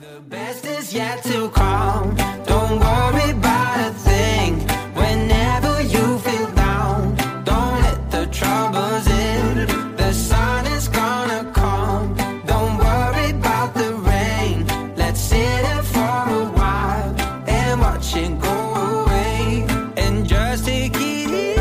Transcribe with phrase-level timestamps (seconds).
[0.00, 2.15] The best is yet to come.
[2.45, 4.59] Don't worry about a thing.
[4.95, 9.67] Whenever you feel down, don't let the troubles in.
[9.97, 12.15] The sun is gonna come.
[12.47, 14.65] Don't worry about the rain.
[14.95, 17.13] Let's sit in for a while
[17.47, 18.57] and watch it go
[18.97, 19.65] away.
[19.97, 21.57] And just take it easy.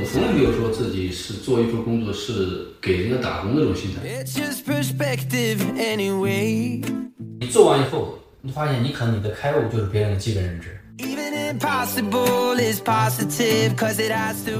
[0.00, 4.00] 我从来没有说自己是做一份工作是给人家打工的这种心态。
[5.96, 6.82] anyway.
[7.40, 10.78] 你做完以后你发现你可能你的开悟就是别人的基本认知。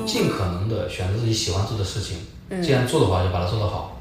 [0.07, 2.19] 尽可能的选择自己喜欢做的事情。
[2.63, 4.01] 既然做的话就把它做得好。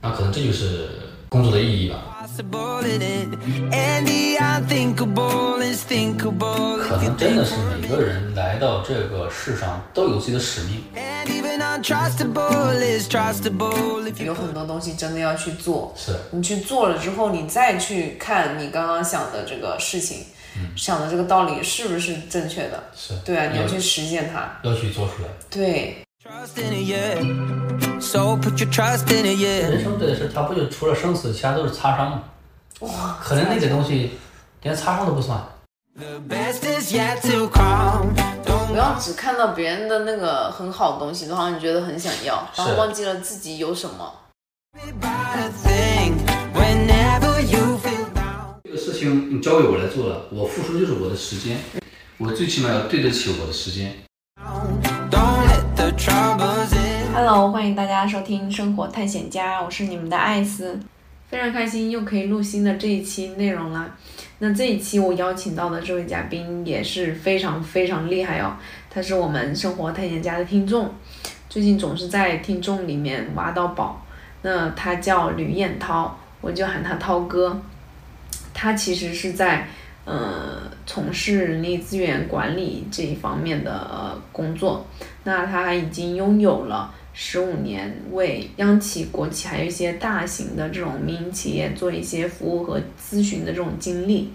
[0.00, 0.88] 那可能这就是
[1.28, 2.26] 工作的意义吧。
[6.78, 10.82] 可能真的是每个人来到这个世上都有自己的使命。
[11.80, 20.26] And even untrustable is trustable if you 有很多东西真的要去做，是你去做了之后，你再去看你刚刚想的这个事情，
[20.76, 22.82] 想的这个道理是不是正确的？
[22.94, 24.58] 是，对啊，你要要去实践它。
[24.62, 25.28] 要去做出来。
[25.48, 28.00] 对，trust in it, yeah.
[28.00, 29.70] So put your trust in it, yeah.
[29.70, 32.22] 人生这个事，它不就除了生死，其他都是擦伤吗？
[32.80, 34.18] 哇，可能那个东西
[34.62, 35.42] 连擦伤都不算。
[35.98, 38.14] The best is yet to come.
[38.44, 44.14] 不 Don't 要只看到别人的那个很好的东西，然后你觉得很想要，然后忘记了自己有什么。
[44.72, 46.14] worry about a thing.
[46.54, 48.60] Whenever you feel down.
[48.62, 51.58] 这个事情你交给我来做了，我付出就是我的时间，
[52.18, 53.92] 我最起码要对得起我的时间。
[55.10, 57.12] Don't let the troubles in.
[57.12, 60.78] Hello，欢迎大家收听《生活探险家》，我是你们的艾斯，
[61.28, 63.96] 非常开心又可以录新的这一期内容啦。
[64.42, 68.56] 那这一期我邀请到的这位嘉宾也是非常非常厉害哦，
[68.88, 70.90] 他是我们《生活探险家》的听众，
[71.50, 74.02] 最近总是在听众里面挖到宝。
[74.40, 77.60] 那他叫吕彦涛，我就喊他涛哥。
[78.54, 79.68] 他其实是在
[80.06, 84.86] 呃从事人力资源管理这一方面的、工作。
[85.24, 94.32] 那他已经拥有了十五年为央企、国企还有一些大型的这种民营企业做一些服务和咨询的这种经历。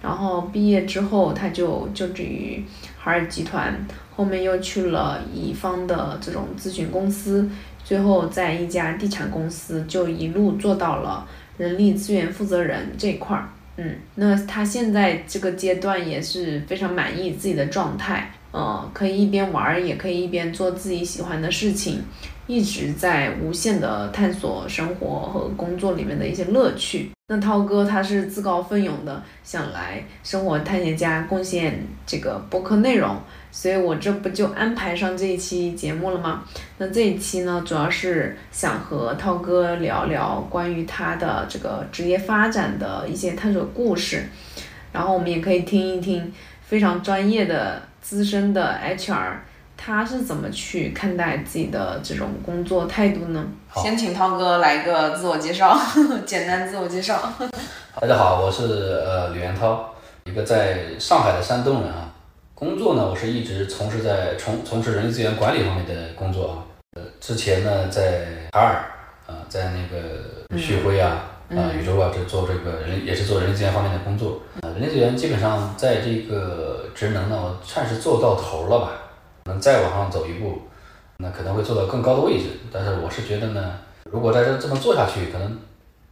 [0.00, 2.64] 然后毕业之后，他就就职于
[2.96, 3.78] 海尔集团，
[4.16, 7.46] 后面又去了乙方的这种咨询公司，
[7.84, 13.46] 最后在一家地产公司就一路做到了人力资源负责人这块儿。
[13.76, 22.00] 嗯，那他现在这个阶段也是非常满意自己的状态，呃，可以一边玩儿，也可以一边做自己喜欢的事情，
[22.46, 27.10] 一直在无限的探索生活和工作里面的一些乐趣。
[27.26, 33.16] 那涛哥他是自告奋勇的想来生活探险家贡献这个播客内容，
[33.50, 36.44] 所以我这不就安排上这一期节目了吗？
[36.78, 44.28] 那这一期呢，主要是想和涛哥聊聊关于他的这个职业发展的一些探索故事，
[44.92, 46.32] 然后我们也可以听一听
[46.62, 49.32] 非常专业的资深的 HR，
[49.78, 53.42] 他是怎么去看待自己的这种工作态度呢？
[53.76, 55.74] 先请涛哥来个自我介绍，
[56.26, 57.32] 简单自我介绍。
[57.98, 58.62] 大家好，我是
[59.06, 59.94] 呃吕元涛，
[60.24, 62.10] 一个在上海的山东人啊。
[62.54, 66.56] 工作呢，我是一直从事在从从事人力资源管理方面的工作啊。
[66.98, 68.84] 呃，之前呢在海尔
[69.26, 74.40] 啊、在那个旭辉啊、啊、宇宙啊，这做这个人也是做人力资源方面的工作。
[74.62, 78.92] 呃，人力资源基本上在这个职能呢，我算是做到头了吧。
[79.46, 80.62] 能再往上走一步，
[81.18, 82.44] 那可能会做到更高的位置。
[82.72, 83.74] 但是我是觉得呢，
[84.10, 85.58] 如果在这这么做下去，可能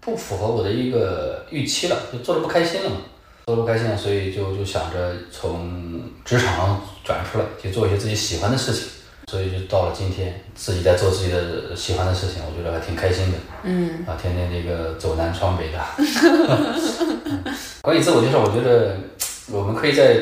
[0.00, 2.97] 不符合我的一个预期了，就做的不开心了嘛，
[3.47, 8.87] 做的不开心了，所以就就想着从职场转出来，去做一些自己喜欢的事情，
[9.30, 13.38] 所以就到了今天，自己在做自己的喜欢的事情，我觉得还挺开心的。
[13.62, 15.78] 嗯啊，天天这个走南闯北的。
[17.80, 18.96] 关于自我介绍，我觉得
[19.50, 20.16] 我们可以在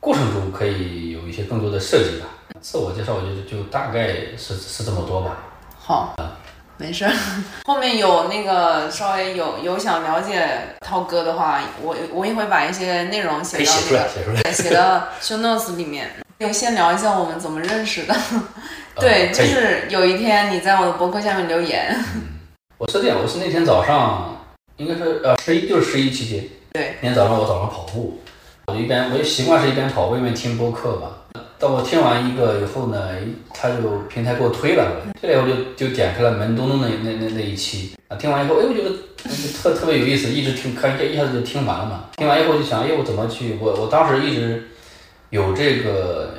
[0.00, 2.26] 过程中可以有一些更多的设计吧。
[2.60, 5.38] 自我介绍，我觉得就大概是是这么多吧。
[5.78, 6.16] 好，
[6.78, 7.12] 没事儿。
[7.64, 14.52] 后面有那个稍微有有想了解涛哥的话，我我也会把一些内容写到那写出来，写出来。
[14.52, 16.10] 写到 show notes 里面。
[16.38, 18.14] 就先聊一下我们怎么认识的。
[18.96, 21.96] 对，就是有一天你在我的博客下面留言，
[22.76, 24.36] 我是这样，我是那天早上，
[24.76, 26.44] 应该是呃十一，就是十一期间。
[26.72, 28.20] 对那天早上我早上跑步，
[28.66, 31.10] 我就一边我就习惯是一边跑步一边听播客吧。
[31.58, 33.08] 当我听完一个以后呢，
[33.54, 38.90] 他就平台给我推了，推了以后就就点开了门东东那那那那一期啊，听完以后，哎，我觉得
[39.62, 42.04] 特特别有意思，一直听，看一下子就听完了嘛。
[42.18, 43.56] 听完以后就想，哎，我怎么去？
[43.58, 44.68] 我我当时一直
[45.36, 46.30] 有这个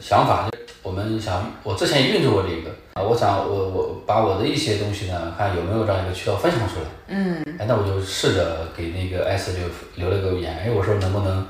[0.00, 6.86] 想法，就我们想，我之前也运作过这个，啊，我想我我把我的一些东西呢，看有没有这样一个渠道分享出来。
[7.08, 9.58] 嗯，哎，那我就试着给那个艾斯就
[9.96, 11.44] 留了个言，哎，我说能不能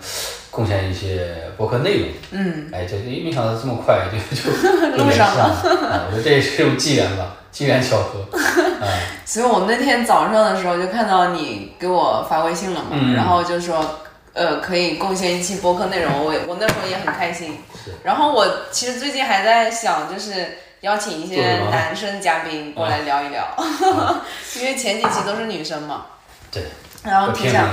[0.51, 1.29] 贡献一些
[1.59, 2.09] 博客内容？
[2.31, 4.51] 嗯，哎，这哎没想到这么快就就
[4.91, 8.21] 就录联系上了我说这也是种机缘吧，机缘巧合。
[8.81, 8.89] 啊，
[9.27, 14.01] 所以我们那天早上的时候就看到你给我发微信了嘛，嗯然后就说，
[14.35, 17.59] 呃，可以贡献一期播客内容，我我那时候也很开心。
[18.03, 23.47] 然后我其实最近还在想，就是邀请一些男生嘉宾过来聊一聊，
[24.57, 26.07] 因为前几期都是女生嘛，
[26.51, 26.65] 对，
[27.05, 27.69] 然后要挺想。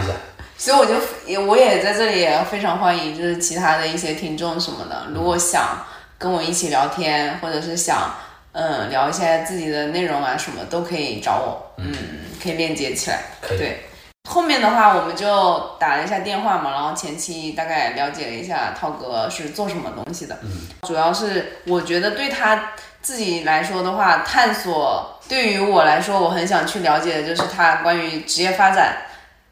[0.58, 0.94] 所以我就
[1.26, 5.84] 也我也在这里也非常欢迎，就是其他的一些听众什么的，如果想
[6.20, 8.14] 跟我一起聊天，或者是想
[8.52, 11.92] 嗯聊一些自己的内容啊什么，都可以找我，嗯，
[12.44, 13.24] 可以链接起来。
[13.48, 13.86] 对，
[14.30, 20.50] 后面的话我们就打了一下电话嘛，然后前期大概了解了一下涛哥是做什么东西的，嗯，
[20.84, 22.72] 主要是我觉得对他
[23.02, 28.98] 自己来说的话，探索对于我来说，我很想去了解的就是他关于职业发展。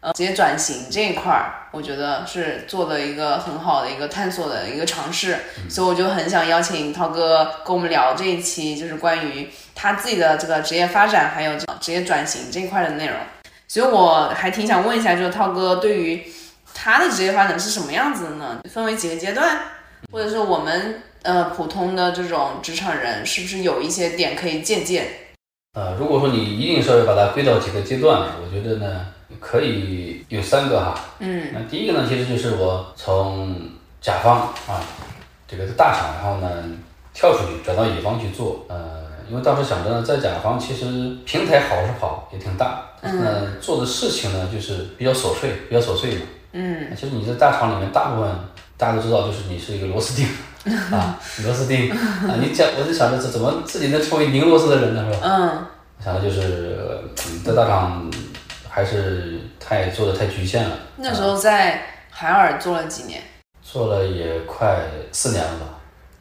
[0.01, 5.37] 呃，职业转型这一块儿，我觉得是做的一个很好的一个探索的一个尝试，
[5.69, 13.17] 所以我就很想邀请涛哥跟我们聊这一期，就是关于他自己的这个职业发展，还有这职业转型这一块的内容。
[13.69, 16.23] 所以我还挺想问一下，就是涛哥对于
[16.73, 18.59] 他的职业发展是什么样子的呢？
[18.67, 19.59] 分为几个阶段，
[20.11, 25.05] 或者说我们呃普通的这种职场人，是不是有一些点可以借鉴？
[25.73, 29.05] 呃，如果说你一定是要把它归到几个阶段，我觉得呢，
[29.39, 30.99] 可以有三个哈。
[31.19, 33.55] 嗯那第一个呢，其实就是我从
[34.01, 34.81] 甲方啊，
[35.47, 36.63] 这个是大厂，然后呢
[37.13, 38.65] 跳出去转到乙方去做。
[38.67, 40.85] 呃，因为当时想着呢，在甲方其实
[41.25, 46.21] 平台好是好，也挺大，但是呢做的事情呢就是比较琐碎，比较琐碎嘛。
[46.53, 48.31] 嗯其实你在大厂里面，大部分
[48.75, 50.27] 大家都知道，就是你是一个螺丝钉
[50.91, 52.35] 啊，螺丝钉啊。
[52.39, 55.27] 你讲，我就想着这怎么自己能成为拧螺丝的人呢，是吧？
[55.27, 55.65] 嗯
[56.03, 56.79] 想的就是
[57.27, 58.09] 嗯在大厂
[58.69, 60.75] 还是太做的太局限了。
[60.95, 63.21] 那时候在海尔做了几年？
[63.61, 64.79] 做了也快
[65.11, 65.65] 四年了吧。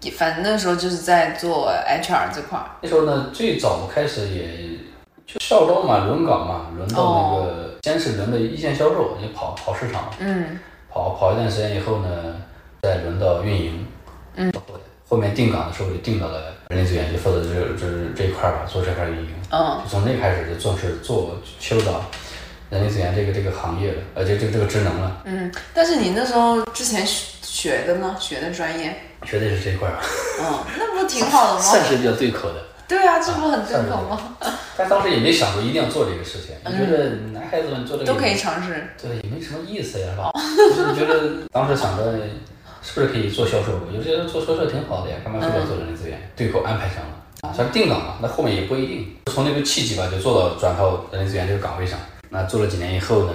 [0.01, 2.67] 也反正那时候就是在做 HR 这块儿。
[2.83, 4.79] 那时候呢，最早开始也
[5.27, 10.59] 就校招嘛，轮岗嘛，轮到那个先是轮的一线销售，你跑跑市场，嗯。
[10.91, 12.09] 跑跑一段时间以后呢，
[12.83, 13.87] 再轮到运营，
[14.37, 14.53] 嗯，
[15.09, 17.87] 后面定岗的时候就定到了人力资源，就负责这这
[18.17, 19.81] 这一块儿吧，做这块儿运营，嗯。
[19.85, 22.03] 就从那开始就正式做切入到
[22.71, 28.15] 人力资源这个这个行业的，呃，这这个这个职能了，嗯，但是你那时候之前学学的呢？
[28.21, 28.95] 学的专业？
[29.25, 29.97] 学的是这一块儿，
[30.41, 31.61] 嗯，那不挺好的吗？
[31.65, 32.65] 算是比较对口的。
[32.87, 34.37] 对啊，这不很对口吗？
[34.77, 38.89] 但当时也没想过一定要做这个事情，你觉得男孩子们做这个都可以尝试。
[39.01, 40.31] 对，也没什么意思呀，是吧？
[40.77, 42.13] 就是觉得当时想着
[42.83, 43.73] 是不是可以做销售？
[43.95, 46.19] 有些人做销售挺好的呀，干嘛非要做人力资源？
[46.37, 49.17] 对口安排上了啊，算是定岗了，那后面也不一定。
[49.27, 51.99] 从那个契机吧，就做到转到人力资源这个岗位上。
[52.31, 53.33] 那做了几年以后呢，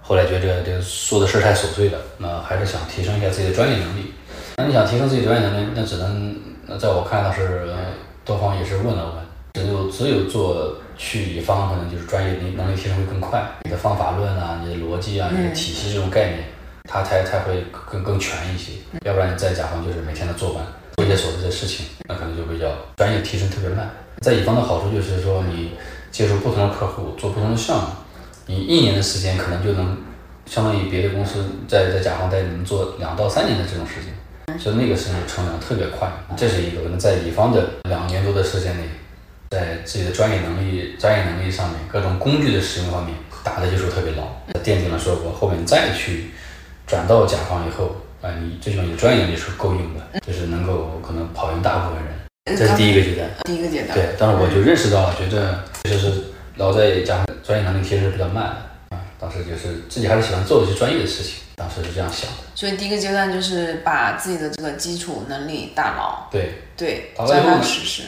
[0.00, 4.12] 后来觉得这个说的事儿太琐碎了，那还是想提升一下自己的专业能力。
[4.56, 6.34] 那你想提升自己专业能力，那只能，
[6.66, 7.76] 那在我看来是呃
[8.24, 16.44] 多方也是问了问，只有只有做去乙方，可能就是专业能能力提升会更快，你的方法论啊，你的逻辑啊，你的体系这种概念，
[16.88, 18.72] 它才才会更更全一些。
[19.04, 20.64] 要不然你在甲方就是每天的做完
[20.96, 23.90] 做一些琐碎的事情，那可能就比较专业提升特别慢。
[24.22, 25.72] 在乙方的好处就是说，你
[26.10, 27.88] 接触不同的客户，做不同的项目，
[28.46, 29.96] 你一年的时间可能就能
[30.46, 34.12] 相当于别的公司在在甲方待能做两到三年的这种事情。
[34.58, 38.84] 所以那个时候成长特别快，这是一个可能在乙方的两年多的时间内，
[39.50, 44.22] 在自己的专业能力、专业能力上面，各种工具的使用方面打的基础特别牢，
[44.62, 46.30] 奠定了说我后面再去
[46.86, 53.28] 转到甲方以后，啊、你最起码你的专业能力是够用的，就是能够可能跑赢大部分人，这是第一个阶段。
[53.44, 53.98] 第一个阶段。
[53.98, 56.12] 对，但是我就认识到了，觉得就是
[56.56, 62.36] 老在甲方专业能力提升是比较慢的啊，当时就是自己还是喜欢做一些专业的事情，当时是这样想的。
[62.54, 67.62] 所以第一个阶段就是把自己的这个基础能力打牢，对，对，扎打牢以后呢。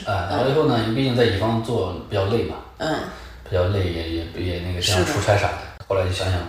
[0.07, 2.97] 啊，然后以后呢，你毕竟在乙方做比较累嘛，嗯
[3.49, 5.59] 比较累，也也也那个经常出差啥的。
[5.87, 6.41] 后来就想想，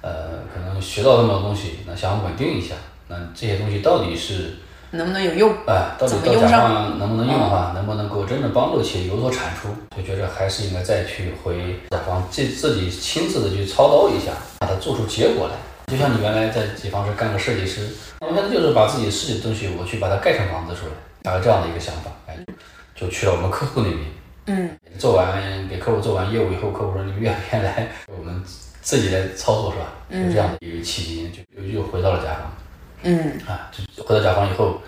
[0.00, 2.74] 呃，可能学到那么多东西，那想稳定一下，
[3.06, 4.56] 那这些东西到底是，
[4.90, 5.50] 能不能有用？
[5.66, 15.54] 哎，到底到甲方能不能用的话，能不能够真正帮助企业有所产出，就觉得还是应该再去回甲方自自己亲自的去操刀一下，把它做出结果来。
[15.86, 17.88] 就像你原来在甲方是干个设计师，
[18.20, 22.36] 我现在就是把自己设计的东西，我去把它盖成房子出来，大概这样的一个想法，哎，
[22.94, 24.00] 就去了我们客户那边。
[24.48, 28.40] 嗯做完给客户做完业务以后，客户说你们愿不愿意来我们
[28.80, 29.86] 自己来操作是吧？
[30.08, 32.52] 就这样的一个契机，就又又回到了甲方
[33.02, 34.80] 嗯啊，就回到甲方以后，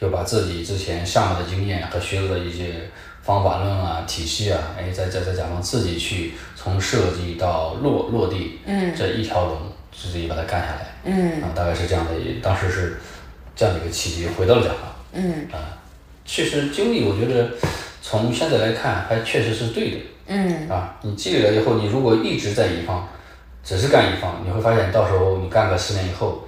[0.00, 2.88] 就把自己之前项目的经验和学到的一些
[3.22, 9.58] 方法论啊、体系啊，哎，在在在甲方自己去从设计到落落地，嗯这一条龙
[9.92, 12.12] 自己把它干下来，嗯啊，大概是这样的，
[12.42, 12.98] 当时是
[13.54, 14.94] 这样的一个契机，回到了甲方。
[15.12, 15.76] 嗯啊
[16.24, 17.48] 确实经历，我觉得
[18.02, 19.96] 从现在来看，还确实是对的
[20.26, 20.94] 嗯啊。
[21.00, 23.08] 你积累了以后，你如果一直在乙方，
[23.64, 26.46] 只是干乙方，你会发现到时候你干个十年以后，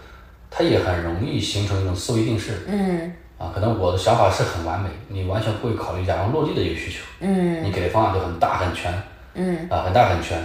[0.50, 2.66] 它也很容易形成一种思维定式。
[2.66, 3.12] 嗯。
[3.38, 3.52] 啊。
[3.54, 7.62] 可能我的想法是很完美，你完全不会考虑甲方落地的一个需求，嗯。
[7.64, 8.92] 你给的方案都很大很全。
[9.34, 9.68] 嗯。
[9.70, 10.38] 啊，很大很全，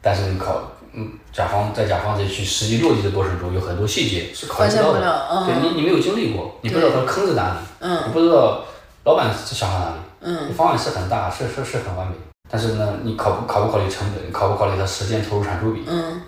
[0.00, 0.62] 但是你考
[0.92, 5.46] 嗯甲方在甲方在去实际落地的过程中，有很多细节是考虑不到的，嗯。
[5.46, 8.02] 对你你没有经历过，你不知道它坑在哪里，嗯。
[8.06, 8.64] 你不知道
[9.04, 9.96] 老板是想法哪里。
[10.22, 10.52] 嗯。
[10.54, 12.14] 方案是很大，是是是很完美，
[12.50, 15.84] 但是呢，你考不考不考虑成本，考不考虑它时间投入产出比？
[15.86, 16.20] 嗯。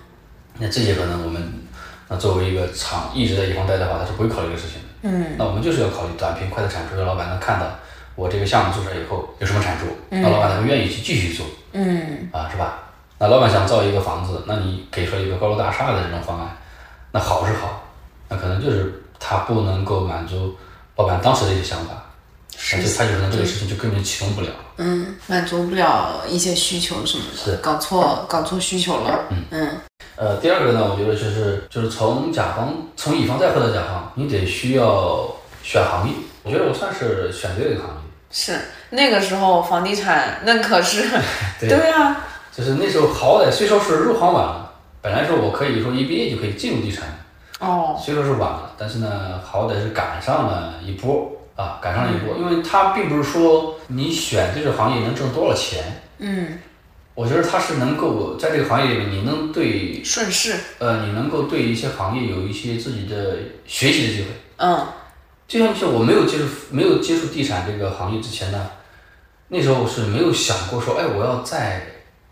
[0.58, 1.61] 那这些可能我们
[2.12, 4.88] 那作为一个厂一直在乙方待的话，他是不会考虑这个事情的。
[5.04, 7.66] 嗯那我们就是要考虑短平快的产出，让老板能看到
[8.16, 12.80] 我这个项目做出来以后有什么产出，那老板才会愿意去继续做嗯啊，是吧？
[13.18, 16.54] 那老板想造一个房子，那你给出来一个高楼大厦的这种方案，
[17.12, 17.82] 那好是好，
[18.28, 20.54] 那可能就是他不能够满足
[20.96, 21.94] 老板当时的一些想法，
[22.58, 24.48] 是就他有可能这个事情就根本启动不了。
[24.76, 29.24] 嗯，满足不了一些需求什么的，是搞错搞错需求了。
[29.30, 29.80] 嗯嗯
[30.16, 35.26] 呃，第二个呢，我觉得就是就是从甲方从乙方再回到甲方，你得需要
[35.62, 36.14] 选行业。
[36.42, 41.08] 我觉得我算是选对了一个行业，是那个时候房地产那可是
[41.58, 41.68] 对。
[41.68, 47.06] 对啊，就是那时候好歹虽说是入行晚了，本来说我可以说一毕业就可以进入地产，
[47.60, 47.98] 哦。
[47.98, 56.58] 虽说是晚了，但是呢，好歹是赶上了一波啊，赶上了一波，因为它并不是说你选这个行业能挣多少钱，嗯，
[57.14, 64.28] 我觉得他是能够在这个行业里面，你能对顺势，呃，你能够对一些行业有一些自己的学习的机会。
[64.56, 64.86] 嗯
[65.46, 68.70] 就像是我没有接触没有接触地产这个行业之前呢，
[69.48, 71.82] 那时候是没有想过说，哎，我要在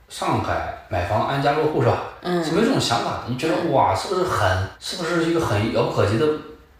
[0.08, 2.04] 上海买房安家落户是吧？
[2.22, 3.25] 嗯是没有这种想法的。
[3.28, 6.26] 你觉得哇，是不是很是不是一个很遥不可及的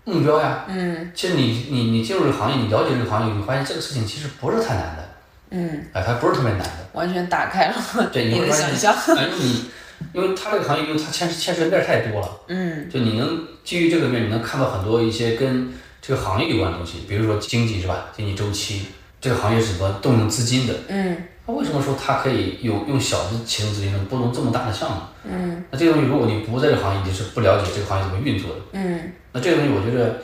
[0.05, 0.65] 目标呀？
[0.69, 5.10] 嗯其实你你你进入这个行业，你了解这个行业，你发现这个事情其实不是太难的，
[5.51, 6.89] 嗯，哎，它不是特别难的。
[6.93, 7.75] 完全打开了
[8.13, 8.95] 对，你你的想象。
[9.17, 9.71] 哎，因为你
[10.15, 12.29] 因为它这个行业，因为它牵牵涉的面太多了。
[12.49, 18.07] 嗯就你能基于这个面，你能看到很多一些跟这个行业有关的东西，比如说经济是吧？
[18.17, 18.87] 经济周期，
[19.21, 20.75] 这个行业是怎么动用资金的？
[20.89, 21.17] 嗯
[21.47, 24.97] 那为什么说它可以用用小的启动资金能拨动这么大的项目？
[25.25, 28.57] 嗯那这个东西，如果你不在这个行业，你是不了解这个行业怎么运作的。
[28.73, 30.23] 嗯那这个东西，我觉得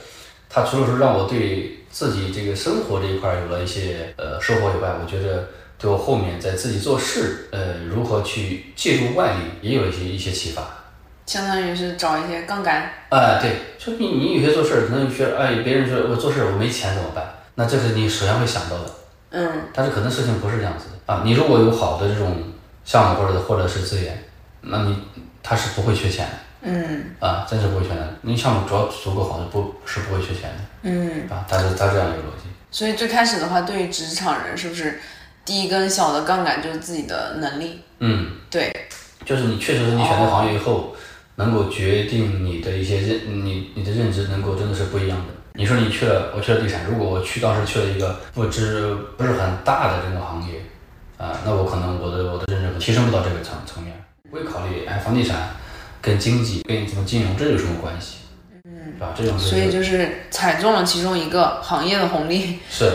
[0.49, 5.49] 它除了说让我对自己这个生活这一块儿有了一些呃收获以外，我觉得
[5.79, 10.63] 对我后面在自己做事，呃，如何去借助外力，也有一些一些启发。
[11.25, 12.93] 相当于是找一些杠杆。
[13.09, 17.25] 哎，对，就你你有些做事儿，可能觉得哎，别人说我做事儿我没钱怎么办？
[17.55, 18.91] 那这是你首先会想到的，
[19.31, 21.23] 嗯但是可能事情不是这样子的啊。
[21.25, 22.53] 你如果有好的这种
[22.85, 24.23] 项目或者或者是资源，
[24.61, 24.95] 那你
[25.43, 26.29] 他是不会缺钱
[26.69, 28.13] 嗯啊，真是不会缺钱的。
[28.23, 31.47] 你项目只要足够好，是不是不会缺钱的嗯，啊？
[31.49, 32.49] 他是他这样一个逻辑。
[32.73, 35.01] 所以最开始的话，对于职场人是不是
[35.45, 37.81] 第一根小的杠杆就是自己的能力？
[38.01, 38.75] 嗯，对，
[39.25, 40.95] 就是你确实是你选择行业以后，
[41.37, 45.25] 能够决定你的一些认你你的认知能够真的是不一样的。
[45.55, 50.61] 你说你去了，我去了地产，如果我去当时去了一个不知不是很大的这个行业，
[51.17, 53.95] 啊、那我可能我的我的认知提升不到这个层层面，
[54.29, 55.49] 不会考虑哎房地产
[56.07, 58.19] 跟经济跟什么金融这有什么关系，
[58.65, 59.13] 嗯，是吧？
[59.19, 62.61] 这种是所以就是踩中了其中一个行业的红利。
[62.71, 62.93] 是，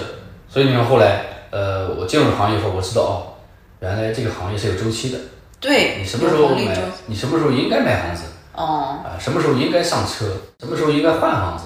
[0.48, 3.12] 所以你看后来呃我进入行业以后，我知道哦，
[3.82, 5.20] 原来这个行业是有周期的，
[5.60, 6.74] 对，你什么时候买
[7.06, 8.24] 你什么时候应该买房子。
[8.56, 10.26] 哦，啊，什么时候应该上车，
[10.62, 11.66] 什么时候应该换房子，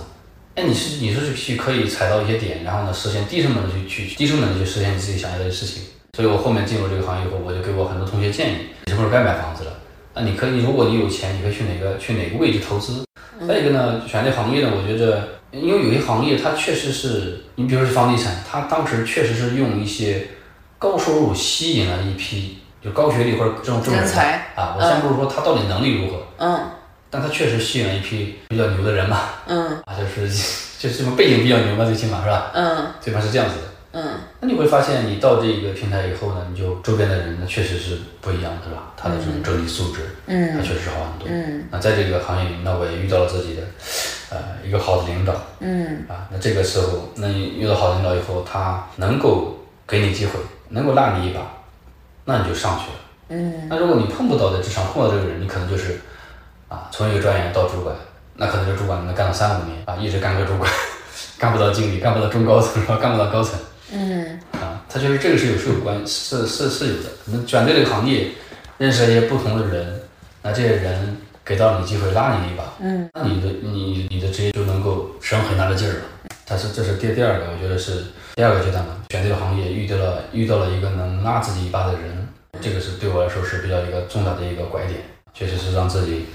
[0.56, 5.84] 哎，你是你是去可以踩到一些点，然后呢实现低成本的去去低成本的去实现你自己想要的事情。
[6.16, 9.72] 所以我后面进入这个行业以后，我就给我很多同学建议，你什么时候该买房子了？
[10.16, 13.04] 那你可以，如果你有钱，你可以去哪个去哪个位置投资。
[13.46, 20.26] 再一个呢，选这行业呢，我觉着，因为有些行业它确实是，你比如说房地产，它当时确实是用一些
[20.80, 24.76] 高收入吸引了一批就高学历或者这种这种人人才啊。
[24.78, 26.60] 我先不是说他到底能力如何，嗯
[27.10, 30.30] 但他确实吸引了一批比较牛的人嘛，嗯啊，就是
[30.80, 32.52] 就是什么背景比较牛嘛，最起码是吧？
[32.54, 33.64] 嗯最起码是这样子的。
[33.98, 38.92] 嗯那你会发现，你到这个平台以后呢，你就周边的人呢，确实是不一样的，是吧？
[38.98, 41.28] 他的这种整体素质，嗯他嗯确实好很多。
[41.30, 43.62] 嗯那在这个行业里，那我也遇到了自己的，
[44.32, 44.38] 呃，
[44.68, 46.28] 一个好的领导嗯啊。
[46.30, 50.34] 那这个时候，那你遇到好的领导以后，他能够给你机会，
[50.70, 51.40] 能够拉你一把，
[52.26, 52.98] 那你就上去了。
[53.30, 56.00] 嗯那如果你碰不到在职场碰到这个人，你可能就是
[56.68, 57.96] 啊，从一个专员到主管，
[58.36, 60.70] 那可能这主管能干到三五年啊，一直干个主管，
[61.40, 62.98] 干不到经理，干不到中高层是吧？
[62.98, 63.58] 干不到高层
[64.96, 67.10] 他觉得这个是有是有关是是是有的。
[67.26, 68.30] 可能选对这个行业，
[68.78, 70.00] 认识了一些不同的人，
[70.42, 76.00] 那这些人给到你机会拉你一把，嗯，那你的你你的职业就能够省很大的劲儿了。
[76.46, 82.30] 但是这是第第二个，我觉得是第二个阶段嘛，选对了行业，遇到了遇到了一个能拉自己一把的人，
[82.62, 85.02] 这个是对我来说是比较一个重大的一个拐点，
[85.34, 86.28] 确实是让自己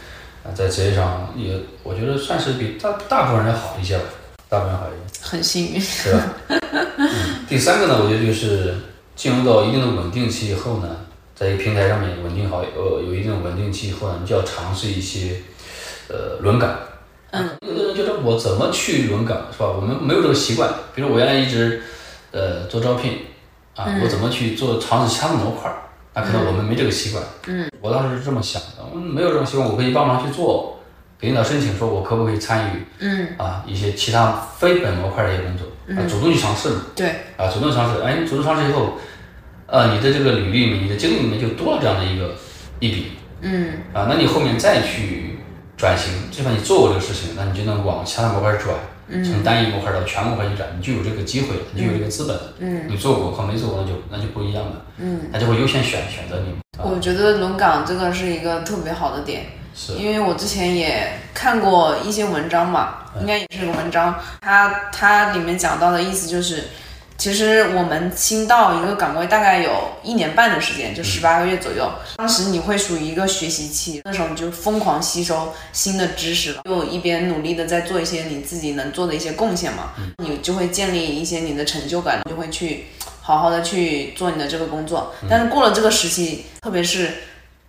[0.45, 4.05] 啊在职业上也我觉得算是比大大部分人好一些吧，
[4.51, 5.10] 大部分人好一些。
[5.21, 5.81] 很幸运。
[5.81, 6.35] 是吧？
[6.49, 8.75] 嗯，第三个呢，我觉得就是
[9.17, 10.97] 进入到一定的稳定期以后呢，
[11.35, 15.43] 在一个平台上面稳定好，呃，有一定的稳定期以后呢，你就要尝试一些
[16.09, 16.79] 呃轮岗。
[17.33, 19.67] 嗯，有的人觉得我怎么去轮岗是吧？
[19.69, 21.83] 我们没有这个习惯，比如我原来一直
[22.33, 23.19] 呃做招聘
[23.77, 25.77] 啊，我怎么去做尝试其他的模块儿？
[26.13, 27.23] 那可能我们没这个习惯。
[27.47, 30.80] 嗯，我当时是这么想的，我们没有这种习惯，我可以帮忙去做，
[31.21, 38.95] 给领导申请说我可不可以参与嗯，啊一些其他非本模块的一些工作，啊，主动去尝试嘛，对，啊，主动尝试，哎，你主动尝试以后，
[39.67, 42.35] 呃，你的这个履历里面，你的经历里面就多了这样的一个
[42.79, 43.13] 一笔，
[43.43, 45.39] 嗯，啊，那你后面再去
[45.77, 48.75] 转型，就算你做过这个事情，那你就能往其他模块转，
[49.23, 59.45] 从单一模块到全模块去转，你就有这个机会了，你就有这个资本了，嗯，你做过和没做过那就那就不一样了，嗯，他就会优先选选择你，啊，我觉得轮岗这个是一个特别好的点，
[59.81, 63.23] 是，因为我之前也看过一些文章嘛，嗯。
[63.23, 66.65] 应该也是个文章，它它里面讲到的意思就是，
[67.17, 69.71] 其实我们新到一个岗位大概有
[70.03, 71.91] 一年半的时间，就十八个月左右。
[72.17, 82.87] 当时你会属于一个学习期，那时候你就疯狂吸收新的知识了，就一边努力的在做一些你自己能做的一些贡献嘛，你就会建立一些你的成就感，就会去
[83.23, 85.15] 好好的去做你的这个工作。
[85.29, 87.11] 但是过了这个时期，特别是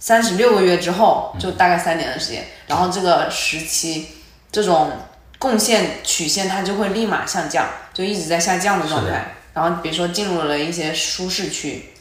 [0.02, 4.08] 三十六个月之后，就大概三年的时间，然后这个时期
[4.52, 4.92] 这种
[5.40, 9.36] 贡献曲线它就会立马下降，就一直在下降的状态。
[9.54, 11.94] 然后比如说进入了一些舒适区，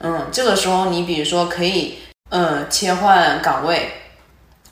[0.00, 1.98] 嗯，这个时候你比如说可以，
[2.28, 3.90] 嗯，切换岗位。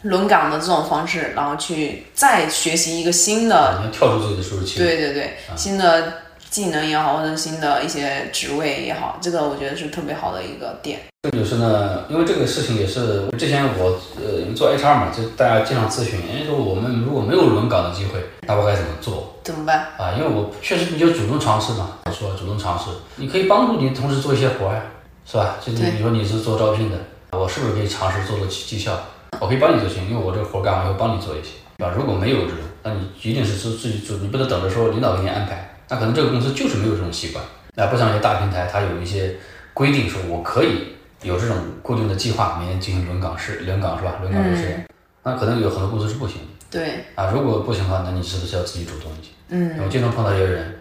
[0.05, 6.24] 轮岗的这种方式，然后去再学习一个新的跳出自己的舒适区，对对对，新的
[6.55, 11.01] 技能也好，或者新的一些职位也好，这个我觉得是特别好的一个点。
[11.25, 19.89] 这就是呢，因为这个事情也是之前我呃做 HR 嘛，就大家经常咨询，哎说我们如果没有轮岗的机会，那我该怎么做怎么办？
[19.99, 20.15] 啊？
[20.17, 22.85] 因为我确实你就主动尝试嘛，我说主动尝试，
[23.17, 24.83] 你可以帮助你同事做一些活儿呀，
[25.27, 25.57] 是吧？
[25.61, 26.97] 就你比如说你是做招聘的，
[27.33, 28.97] 我是不是可以尝试做做绩绩效？
[29.41, 31.93] 我可以帮你做行，因为我这个活儿干完以后帮你做一些，对吧？
[31.97, 37.45] 如果没有这种，那你一定是自自己做，你不能等着说领导给你安排，那可能这个公司就是没有这种习惯。
[37.75, 39.35] 那不像一些大平台，它有一些
[39.73, 44.17] 规定，说我可以有这种固定的计划，每年进行轮岗试轮岗是吧？
[44.21, 44.87] 轮岗的试验，
[45.23, 47.31] 那可能有很多公司是不行的对，啊。
[47.35, 49.31] 如果不行的话，那你是不是要自己主动一些？
[49.49, 50.81] 嗯我经常碰到一个人，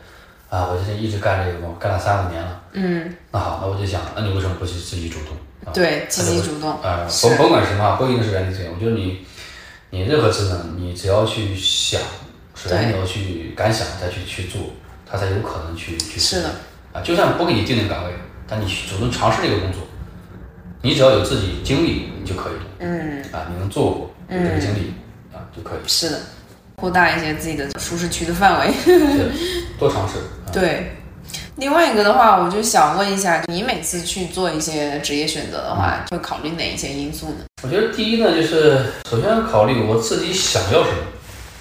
[0.50, 5.36] 啊，我就一直干这个工，干了三五年了，嗯，那好，那我就想，那你为什么不去自己主动？
[5.66, 9.26] 啊对，积极主动，啊，是甭甭管什么，不一定是人力资源，我觉得你，
[9.90, 12.00] 你任何职能，你只要去想，
[12.54, 14.62] 首先你要去敢想，再去去做，
[15.14, 16.50] 它才有可能去去实是的。
[16.92, 18.12] 啊，就算不给你定定岗位，
[18.48, 19.82] 但你去主动尝试这个工作，
[20.82, 22.62] 你只要有自己经历，你就可以了。
[22.80, 24.92] 嗯，啊，你能做过，有这个经历、
[25.32, 25.88] 啊就可以。
[25.88, 26.20] 是的，
[26.76, 28.74] 扩大一些自己的舒适区的范围。
[28.84, 29.32] 对，
[29.78, 30.18] 多尝试。
[30.18, 30.96] 啊、对，
[31.58, 37.46] 另外一个的话，我就想问一下，你每次去做一些职业选择的话，会考虑哪一些因素呢？
[37.62, 40.98] 我觉得第一呢，就是首先要考虑我自己想要什么。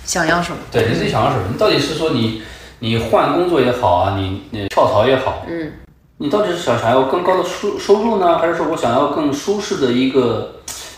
[0.05, 0.59] 想要什么？
[0.71, 1.45] 对，你自己想要什么？
[1.53, 2.43] 你到底是说你
[2.83, 5.71] 你换工作也好啊，你你跳槽也好，嗯，
[6.17, 10.53] 你到底是想想要更高的收收入呢，还是说我想要更舒适的一个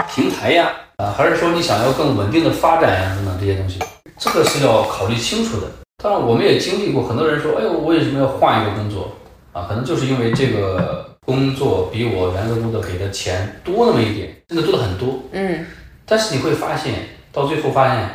[0.09, 0.70] 平台呀？
[0.97, 3.14] 啊，还是说你想要更稳定的发展呀？
[3.14, 3.79] 等等这些东西，
[4.18, 5.66] 这个是要考虑清楚的。
[6.03, 9.11] 当然，我们也经历过，很多人说，哎呦，我为什么要换一个工作
[9.53, 9.66] 啊？
[9.68, 15.18] 可能就是因为这个工作比我原来的工作给的钱多那么一点，真的多的很多。
[15.33, 15.66] 嗯，
[16.07, 16.94] 但是你会发现，
[17.31, 18.09] 到最后发现，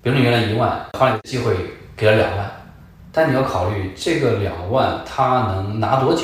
[0.00, 1.54] 比如你原来一万，换了个机会
[1.94, 2.50] 给了两万，
[3.12, 6.22] 但你要考虑这个两万他能拿多久，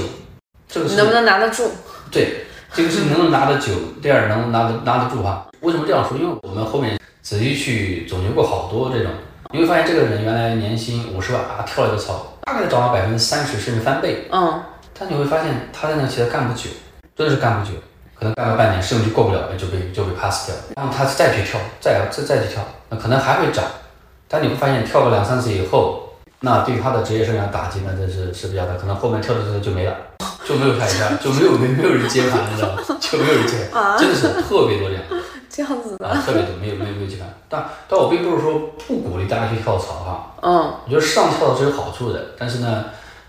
[0.66, 1.70] 这个是能不能拿得住？
[2.10, 3.72] 对，这个是能不能拿得久，
[4.02, 5.46] 第二能拿得拿得住哈。
[5.60, 6.16] 为什么这样说？
[6.16, 9.12] 因为我们后面仔细去总结过好多这种，
[9.52, 14.62] 你会发现这个人原来年薪五十万啊，跳了个槽，大概涨了百分之三十甚至翻倍，嗯，
[14.98, 16.70] 但你会发现他在那其实干不久，
[17.14, 17.72] 真的是干不久，
[18.18, 20.62] 可能干个半年试用期过不了，就被就被 pass 掉了。
[20.76, 23.64] 然后他再去跳，再再再去跳，那可能还会涨，
[24.26, 26.07] 但你会发现跳个两三次以后，
[26.40, 29.96] 那对他的职业生涯打击呢，真是是比较大，可能后面跳着跳着就没了，
[30.46, 32.82] 就没有下一家， 就没有没没有人接盘，你知道吗？
[33.00, 35.04] 就没有人接盘，真的是特别多这样。
[35.50, 36.06] 这样子的。
[36.06, 37.26] 啊，特别多，没有没有没有接盘。
[37.48, 42.84] 但但我并不是说不鼓励大家去跳槽哈，嗯，我觉得上跳是有好处的，但是呢，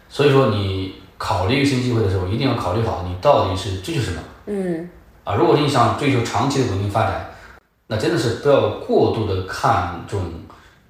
[0.07, 4.21] 所以说你考虑一个新机会的时候，一定要考虑好你到底是追求什么。
[4.45, 4.89] 嗯
[5.23, 7.31] 啊，如果你想追求长期的稳定发展，
[7.87, 10.21] 那真的是不要过度的看重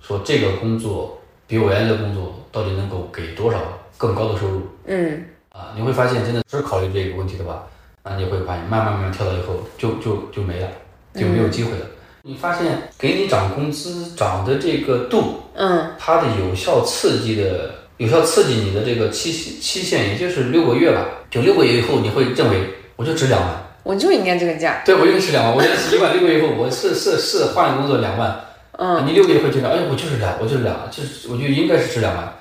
[0.01, 1.18] 说这个工作
[1.49, 3.59] 比我原来的工作到底能够给多少
[3.97, 7.63] 更高的收入嗯啊，你会发现真的只考虑这个问题的话，
[8.03, 10.67] 那你会发现慢慢慢慢跳到以后就就就没了，
[11.15, 11.85] 就没有机会了。
[12.21, 23.49] 你发现给你涨工资涨的这个度，嗯它的有效刺激的有效刺激你的这个期期限，也就是六个月吧，就六个月以后你会认为我就值两万。
[23.81, 24.83] 我就应该这个价。
[24.85, 28.39] 对，我应该是两万，我觉得是一万，六个月以后我是是是换个工作两万，
[28.81, 32.33] 嗯，你六个月会觉得，哎，我就是两，我就是两，就是我就应该是值两万，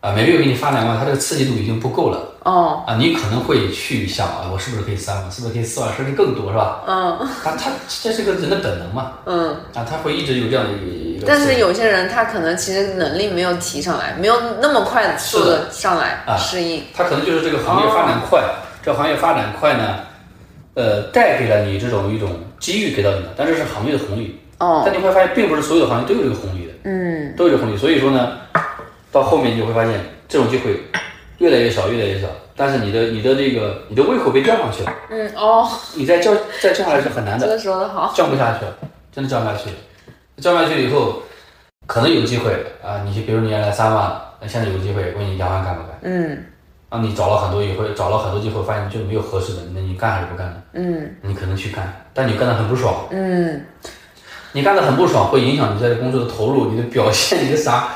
[0.00, 6.80] 啊，每个月给你发两万，它这个刺激度已经不够了，哦，啊，你可能会去想，啊，我是不是可以三万，是不是可以四万，甚至更多，是吧？
[6.86, 7.70] 嗯他他
[8.02, 9.50] 这是个人的本能嘛，嗯。
[9.74, 11.26] 啊，他会一直有这样的一个。
[11.26, 16.82] 但是有些人他可能其实能力没有提上来，没有那么快的速度上来啊适应。
[16.94, 18.42] 他可能就是这个行业发展快，
[18.82, 19.98] 这行业发展快呢，
[20.72, 24.40] 呃，带给了你这种一种机遇给到你了，但这是行业的红利。
[24.58, 27.76] 哦，但你会发现，并不是所有的行业都有这个红利的，嗯都有这个红利。
[27.76, 28.38] 所以说呢，
[29.12, 30.80] 到后面你就会发现，这种机会
[31.38, 32.28] 越来越少，越来越少。
[32.56, 38.12] 但是你的你的这个你的胃口被吊上去了，嗯哦，你再降再降下来是很难的，这个说的好。
[38.16, 38.74] 降不下去了，
[39.12, 39.76] 真的降不下去了。
[40.38, 41.22] 降不下去了以后，
[41.86, 45.98] 可能有机会啊，你比如你原来三万，那现在有机会问你两万干不干？
[46.02, 46.44] 嗯
[46.88, 50.62] 啊，你找了很多机会，找了很多机会，发现就没有合适的，那你干还是不干呢？
[50.72, 53.62] 嗯你可能去干，但你干的很不爽，嗯，
[54.52, 57.88] 你干的很不爽，会影响你在这工作的投入、你的表现、你的啥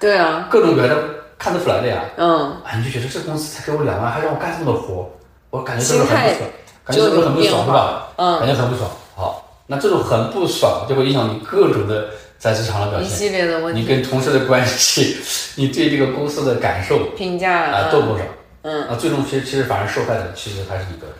[0.00, 0.96] 对啊，各种表现
[1.38, 2.02] 看得出来的呀。
[2.16, 5.10] 嗯啊，你就觉得这公司才给我两万，还让我干这么多活，
[5.50, 6.50] 我感觉是不是很不爽？
[6.84, 8.08] 感觉是不是很不爽，是吧？
[8.16, 8.90] 嗯，感觉很不爽。
[9.14, 15.16] 好，那这种很不爽就会影响你各种的在职场的表现一现，系列的问题你，跟同事的关系，
[15.56, 18.20] 你对这个公司的感受评价啊都不爽。
[18.62, 21.16] 嗯啊，最终其实其实反而受害的其实还是你个人，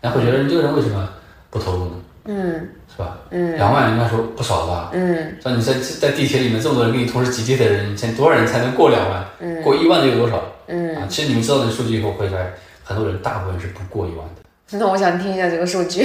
[0.00, 1.08] 然后会觉得你这个人为什么
[1.50, 1.92] 不投入呢？
[2.26, 3.18] 嗯是吧？
[3.30, 4.90] 嗯两万应该说不少吧？
[4.92, 9.24] 嗯像你在在地铁里面这么多人跟你同时挤地铁的人，你现在多少人才能过两万？
[9.40, 10.42] 嗯过一万的有多少？
[10.68, 12.52] 嗯，啊，其实你们知道这个数据以后会发现，
[12.84, 14.42] 很多人大部分是不过一万的。
[14.78, 16.04] 那我想听一下这个数据。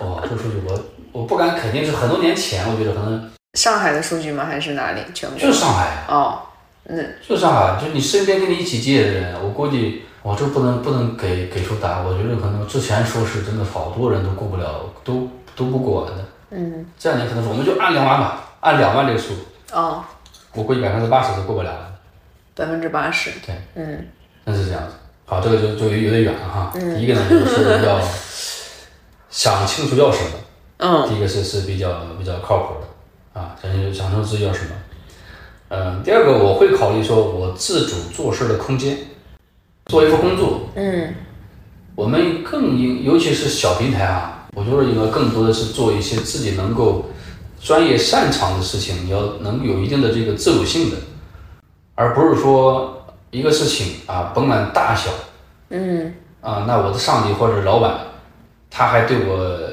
[0.00, 0.78] 哦，这个数据我
[1.12, 4.46] 我不敢肯定，是很多年前我觉得可能 上海的数据吗？
[4.46, 5.00] 还是哪里？
[5.12, 5.38] 全国？
[5.38, 6.40] 就是上海，哦，
[6.84, 16.24] 那就是上海，就是你身边跟你一起挤的人，我估计我这不能不能给给出答案，我觉得可能之前说是真的好多人都过不了，都都不过完的。
[16.50, 19.34] 嗯这两年可能是我们就按两万吧，按两万这个数，
[19.70, 20.02] 哦，
[20.54, 21.92] 我估计百分之八十都过不了的。
[22.54, 23.32] 百分之八十。
[23.44, 24.06] 对，嗯
[24.44, 24.94] 那是这样子。
[25.26, 26.72] 好，这个就就有有点远了哈。
[26.72, 28.00] 第一个呢，就是要
[29.28, 30.30] 想清楚要什么。
[30.78, 34.70] 嗯第一个是是比较比较靠谱的啊，想清想清楚自己要什么。
[35.68, 38.96] 嗯，第二个我会考虑说我自主做事的空间。
[39.86, 41.14] 做一份工作，嗯
[41.94, 47.06] 我们更应，尤其是小平台啊，我觉得应该更多的是做一些自己能够
[47.60, 50.96] 专业擅长的事情，你要能有一定的这个自主性的，
[51.94, 55.10] 而不是说一个事情啊，甭管大小
[55.70, 57.98] 嗯啊，那我的上级或者老板，
[58.70, 59.70] 他还对我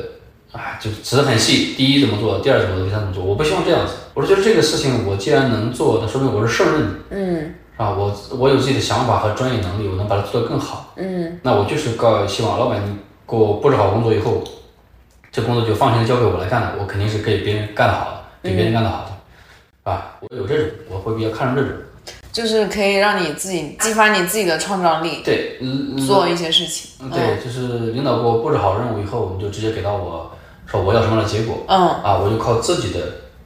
[0.52, 3.94] 啊，就指得很细，第一怎么做，第二怎么做，第三怎么做，我不希望这样子。
[4.14, 6.90] 我说，就是这个事情我既然能做，那说明我是胜任的。
[7.12, 10.94] 嗯啊，我我有自己的想法和专业能力，我能把它做得更好。
[10.98, 12.96] 嗯那我就是告希望老板你
[13.28, 14.44] 给我布置好工作以后，
[15.32, 21.72] 这工作就放心的交给我来干了，我肯定是给别人干得好的，比别人干得好的，啊，我有这种，我会比较看重这种。
[22.32, 26.92] 就是可以让你自己激发你自己的创造力，对，嗯，嗯做一些事情。
[27.02, 30.32] 嗯对，就是领导给我布置好任务以后，你就直接给到我，
[30.68, 33.00] 说我要什么样的结果，嗯啊，我就靠自己的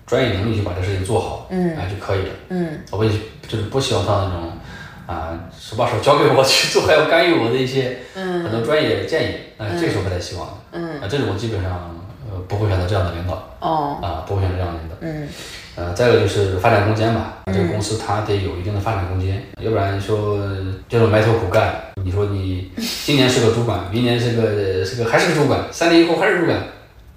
[0.06, 1.76] 专业能力去把这事情做好，嗯。
[1.78, 2.30] 啊就可以了。
[2.50, 2.80] 嗯。
[2.92, 3.12] 我也
[3.48, 4.52] 就是不希望他那种
[5.08, 10.54] 啊手把手交给我去做，还要干预我的一些很多专业建议，那、这个是我不太希望的。
[10.74, 11.02] 嗯。
[11.02, 11.96] 啊，这种我基本上
[12.32, 13.58] 呃不会选择这样的领导。
[13.60, 14.00] 哦。
[14.02, 14.96] 啊，不会选择这样的领导。
[15.02, 15.28] 嗯。
[15.78, 20.40] 呃，再一个就是发展空间吧，这个公司它得有一定的发展空间，要不然说
[20.88, 26.58] 这种埋头苦干，你说你今年是个主管， 明年是个是个还是个主管，三年以后还是主管，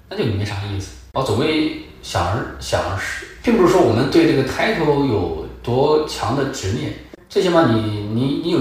[0.09, 0.97] 那就没啥意思。
[1.13, 6.93] 我总归想想是，并不是说我们对这个 title 有多强的执念，
[7.29, 8.59] 最起码你你你有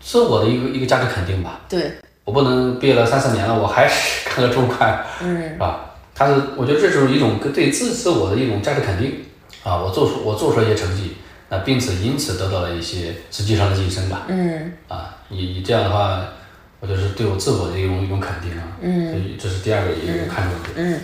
[0.00, 1.60] 自我的一个一个价值肯定吧。
[1.68, 1.92] 对。
[2.24, 5.52] 我不能毕业了三四年了，我还是干个主管，嗯。
[5.52, 5.94] 是吧？
[6.14, 9.24] 他是，我觉得这是一种对自自我的一种价值肯定。
[9.64, 11.16] 啊，我做出我做出了一些成绩，
[11.48, 14.72] 那并且因此得到了一些实际上的晋升吧，嗯。
[14.88, 16.22] 啊，你你这样的话，
[16.80, 19.10] 我就是对我自我的一种一种肯定啊，嗯。
[19.10, 20.86] 所以这是第二个一个看重的点。
[20.92, 21.00] 嗯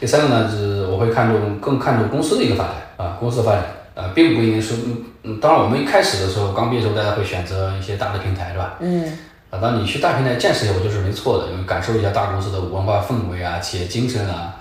[0.00, 8.74] 第三个呢，就是我会看重更看重公司的一个发展啊，公司的发展，啊，并不一定是，嗯嗯，当然我们一开始的时候，刚毕业的时候，大家会选择一些大的平台，是吧？
[8.80, 9.18] 嗯
[9.50, 14.56] 啊，当你去大平台见识一下，我觉得是没错的，因为感受一下大公司的文化氛围啊、企业精神啊、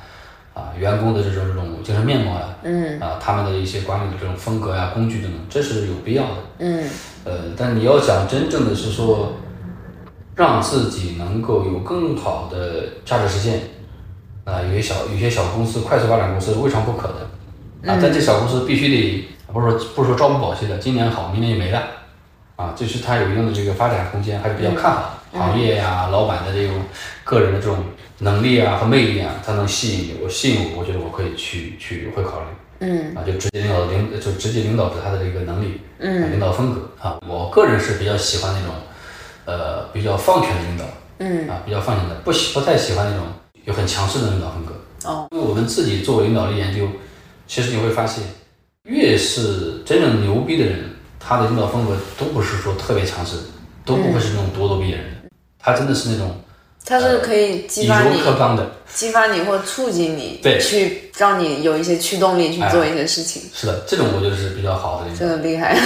[0.54, 6.36] 啊员工的这种这种精神面貌啊，嗯啊他们的一些管理的这种风格呀、工具等等，这是有必要的。
[6.60, 6.88] 嗯
[7.26, 9.34] 呃，但你要想真正的是说，
[10.36, 13.62] 让自己能够有更好的价值实现，
[14.46, 21.82] 啊，有些小有些小公司快速发展公司未尝不可的，啊，但这小公司必须得不是说不是说朝不保夕的，今年好，明年就没了，
[22.56, 25.40] 啊，就是它有一定的这个发展空间，还是比较看好的。
[25.40, 26.76] 行业呀、老板的这种
[27.24, 27.78] 个人的这种
[28.20, 32.46] 能力啊和魅力啊，它能吸引你，我吸引我，我觉得我可以去去会考虑。
[32.82, 33.16] 嗯。
[33.16, 36.92] 啊，就直接领导领就直接领导者他的这个能力，嗯啊领导风格。
[37.02, 38.76] 啊，我个人是比较喜欢那种，
[39.46, 40.86] 呃，比较放权的领导，
[41.18, 41.50] 嗯。
[41.50, 43.26] 啊，比较放权的，不喜不太喜欢那种
[43.66, 44.74] 有很强势的领导风格。
[45.10, 46.88] 哦，因为我们自己做领导力研究，
[47.48, 48.24] 其实你会发现，
[48.84, 53.36] 越是真正牛逼的人，他的领导风格都不是说特别强势，
[53.86, 56.36] 都不会是那种咄咄逼人的，他真的是那种
[56.86, 58.72] 它是可以激以柔发你、克刚的。
[58.94, 65.28] 激发你或促进你，对去让你有一些驱动力去做一些事情，是的，这种我觉得是比较好的领导这。
[65.28, 65.70] 个厉害。
[65.70, 65.80] 啊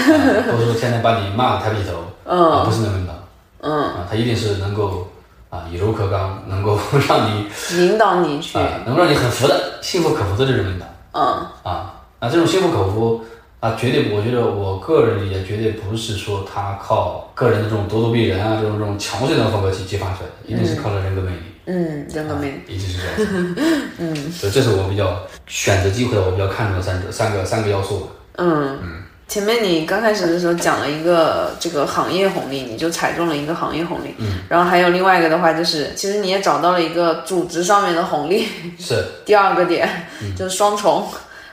[0.51, 3.13] 或者说天天把你骂得抬不起头，啊，不是那种领导，
[3.61, 5.07] 嗯，啊，他一定是能够
[5.49, 11.23] 啊以柔克刚，能够 让你引导你去，啊能够让你很服的、心服口服的这种领导嗯
[11.63, 13.23] 啊，那这种心服口服
[13.60, 21.41] 啊，绝对我觉得我个人理解绝对不是说他靠个人的这种咄咄逼人啊，这种这种强势的风格去激发出来的，一定是靠着人格魅力。
[21.69, 23.55] 嗯，人格魅力，一定是这样。
[23.97, 28.07] 嗯，所以这是我比较选择机会，我比较看重的三者三个三个要素吧。
[28.36, 29.03] 嗯嗯。
[29.27, 38.47] 前面你刚开始的时候讲了一个这个行业红利，你就踩中了一个行业红利，嗯，然后还有另外一个的话就是，其实你也找到了一个组织上面的红利，
[38.79, 39.89] 是， 第二个点
[40.35, 41.05] 就是双重，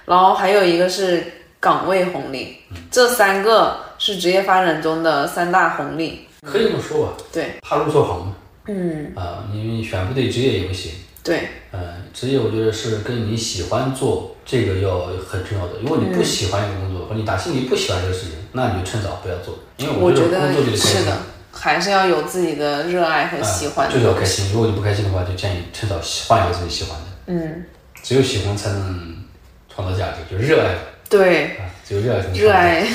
[0.05, 1.25] 然后还有一个是
[1.59, 2.57] 岗位红利，
[2.91, 6.27] 这三个是职业发展中的三大红利。
[6.47, 7.13] 可以这么说吧。
[7.33, 8.37] 对，怕入错行嘛。
[8.69, 10.93] 嗯，啊，你选不对职业也不行。
[11.25, 15.81] 对，呃，职业我觉得是跟你喜欢做这个要很重要的。
[15.81, 21.17] 如果你不喜欢一个工作，或你打心里不喜欢这个事情，那你就趁早不要做，因为我觉得得工作就得开心，是的，
[21.51, 24.05] 还是要有自己的热爱和啊喜欢就是。
[24.05, 24.53] 要开心。
[24.53, 27.07] 如果你不开心的话，就建议趁早换一个自己喜欢的。
[27.29, 27.65] 嗯，
[28.03, 29.17] 只有喜欢才能
[29.75, 30.75] 创造价值，就是热爱
[31.09, 32.87] 对，啊，只有热爱才能热爱，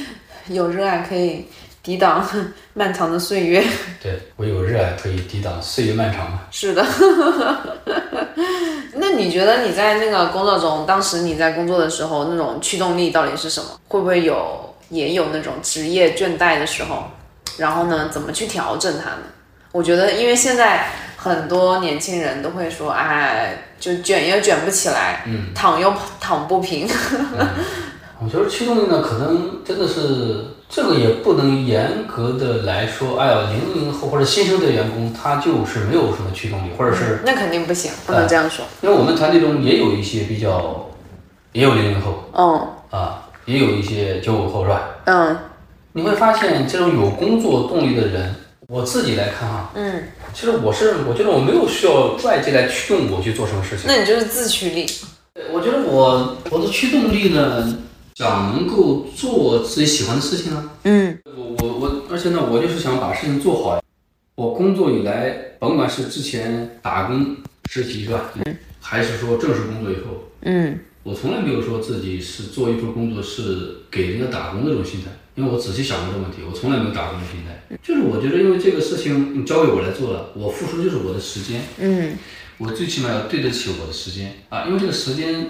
[0.48, 1.44] 有热爱可以
[1.84, 2.26] 抵挡
[2.74, 3.62] 漫长的岁月。
[4.02, 6.40] 对，我有热爱可以抵挡岁月漫长嘛。
[6.50, 6.84] 是的。
[8.96, 13.66] 那你觉得你在那个工作中，当时你在工作的时候，那种驱动力到底是什么？
[13.88, 17.04] 会不会有也有那种职业倦怠的时候？
[17.58, 19.22] 然后呢，怎么去调整它呢？
[19.72, 26.88] 我觉得，因为现在很多年轻人都会说，哎，就卷也卷不起来，嗯躺又躺不平。
[28.22, 38.64] 我觉得驱动力呢，可能真的是这个也不能严格的来说，哎呀，零零后或者新生的员工他就是没有什么驱动力，或者是那肯定不行，不能这样说。
[38.82, 40.90] 因为我们团队中也有一些比较，
[41.52, 44.90] 也有零零后嗯啊，也有一些九五后是吧？
[45.04, 45.36] 嗯
[45.92, 48.34] 你会发现这种有工作动力的人，
[48.66, 53.84] 我自己来看啊，嗯，其实我是我觉得我没有需要外界来驱动我去做什么事情。
[53.86, 54.84] 那你就是自驱力。
[55.52, 57.76] 我觉得我我的驱动力呢，
[58.14, 60.70] 想能够做自己喜欢的事情啊。
[60.84, 63.82] 嗯我我我，而且呢，我就是想把事情做好。
[64.36, 67.36] 我工作以来，甭管是之前打工
[67.68, 68.32] 实习是吧，
[68.80, 77.76] 还是说正式工作以后，嗯我从来没有说自己是做一份工作是给人家打工的这种心态，因为我仔细想过这个问题，我从来没有打工的心态。
[77.82, 82.16] 就是我觉得，因为这个事情你交给我来做了，我付出就是我的时间，嗯
[82.58, 85.46] 我最起码要对得起我的时间啊，因为这个时间，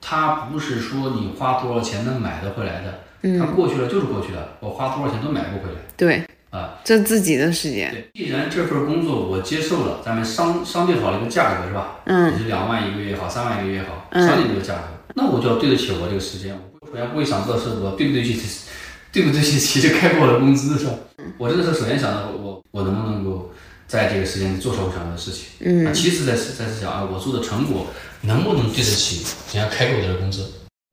[0.00, 6.78] 它不是说你花多少钱能买得回来的，它过去了就是过去了，我花多少钱都买不回来对，啊。
[6.82, 7.90] 这自己的时间。
[7.92, 11.98] 对，既然这份工作我接受了，咱们商商定好了一个价格是吧？
[12.06, 14.82] 嗯你是两万一个月也好，三万一个月也好，商定这个价格，
[15.14, 16.58] 那我就要对得起我这个时间。
[16.80, 18.66] 我首先不会想到是我对不对得起，
[19.12, 20.92] 对不对得起这开给我的工资是吧？
[21.36, 23.52] 我真的是首先想到我我我能不能够
[23.90, 25.84] 在这个时间里做出我想要的事情，嗯。
[25.84, 27.88] 啊，其次在是再是想啊，我做的成果
[28.20, 30.46] 能不能对得起人家开给我的工资？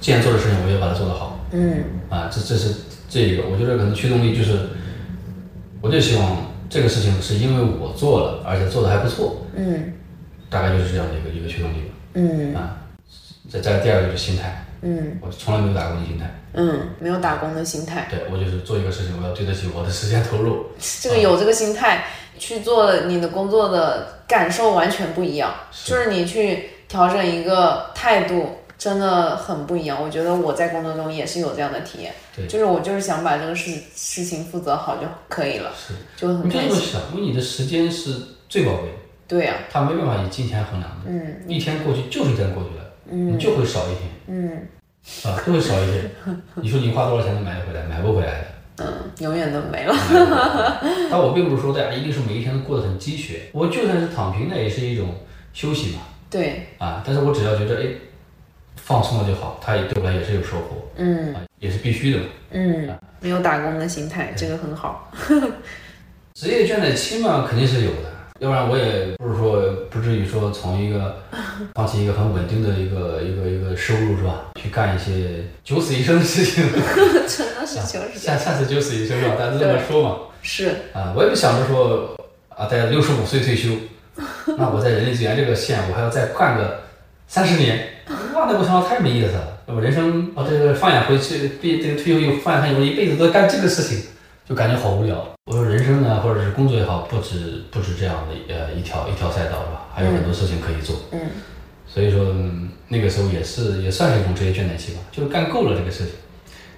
[0.03, 1.45] 既然做的事情，我也把它做得好。
[1.51, 1.83] 嗯。
[2.09, 2.73] 啊，这这是
[3.07, 4.69] 这一个，我觉得可能驱动力就是，
[5.79, 9.93] 我就希望这个事情是因为我做了，而且做的还不错，嗯。
[10.49, 11.93] 大概就是这样的一个一个驱动力吧。
[12.15, 12.55] 嗯。
[12.55, 12.81] 啊，
[13.47, 15.19] 再再第二个就是心态，嗯。
[15.21, 20.65] 我从来没有打工的心态，嗯，没有打工的心态，对我就是做一个事情，我要对得起我的时间投入。
[21.01, 22.05] 这个有这个心态
[22.37, 25.53] 去做你的工作的感受完全不一样。
[25.85, 30.01] 就是你去调整一个态度，真的很不一样。
[30.01, 36.69] 我觉得我在工作中也是有这样的体验，对就是我就是想把这个事事情负责好就可以了，是，就很你可以开心。
[36.69, 38.13] 这么想，因为你的时间是
[38.47, 38.95] 最宝贵的，
[39.27, 41.09] 对呀、它没办法以金钱衡量的。
[41.09, 44.67] 嗯一天过去就是一天过去了，你就会少一天嗯
[45.23, 46.11] 啊，就会少一天。
[46.55, 47.83] 你说你花多少钱能买得回来？
[47.83, 48.47] 买不回来的。
[48.77, 48.85] 嗯，
[49.19, 49.93] 永远都没了。
[51.09, 55.15] 但我并不是说大家一定是每一天都过得很鸡血，我就算是躺平，那也是一种
[55.53, 57.87] 休息嘛，对，啊，但是我只要觉得哎，
[58.75, 61.33] 放松了就好，它也对我来也是有收获，嗯。
[61.33, 62.25] 啊，也是必须的嘛。
[62.51, 65.11] 嗯，没有打工的心态，这个很好。
[66.35, 71.17] 职业倦怠期嘛，肯定是有的，要不然我也不是说不至于说从一个
[71.73, 76.63] 放弃一个很稳定的一个一个一个收入是吧，去干一些九死一生的事情，
[77.27, 80.17] 真的是九死下下次九死一生吧，大家都这么说嘛。
[80.41, 82.15] 是，啊，我也不想着说
[82.49, 83.69] 啊，在六十五岁退休，
[84.57, 86.81] 那我在人力资源这个线，我还要再干个
[87.27, 87.87] 三十年，
[88.35, 89.57] 哇，那我想太没意思了。
[89.65, 94.03] 我人生啊，这个放眼回去，毕这个退休以后放眼看，我一辈子都干这个事情，
[94.47, 95.27] 就感觉好无聊。
[95.45, 99.87] 我说人生呢，或者是工作也好，不止不止这样的呃一条一条赛道是吧？
[99.93, 100.95] 还有很多事情可以做。
[101.11, 101.19] 嗯
[101.89, 106.13] 所以说、嗯那个时候也是也算是一种职业倦怠期吧，就是干够了这个事情，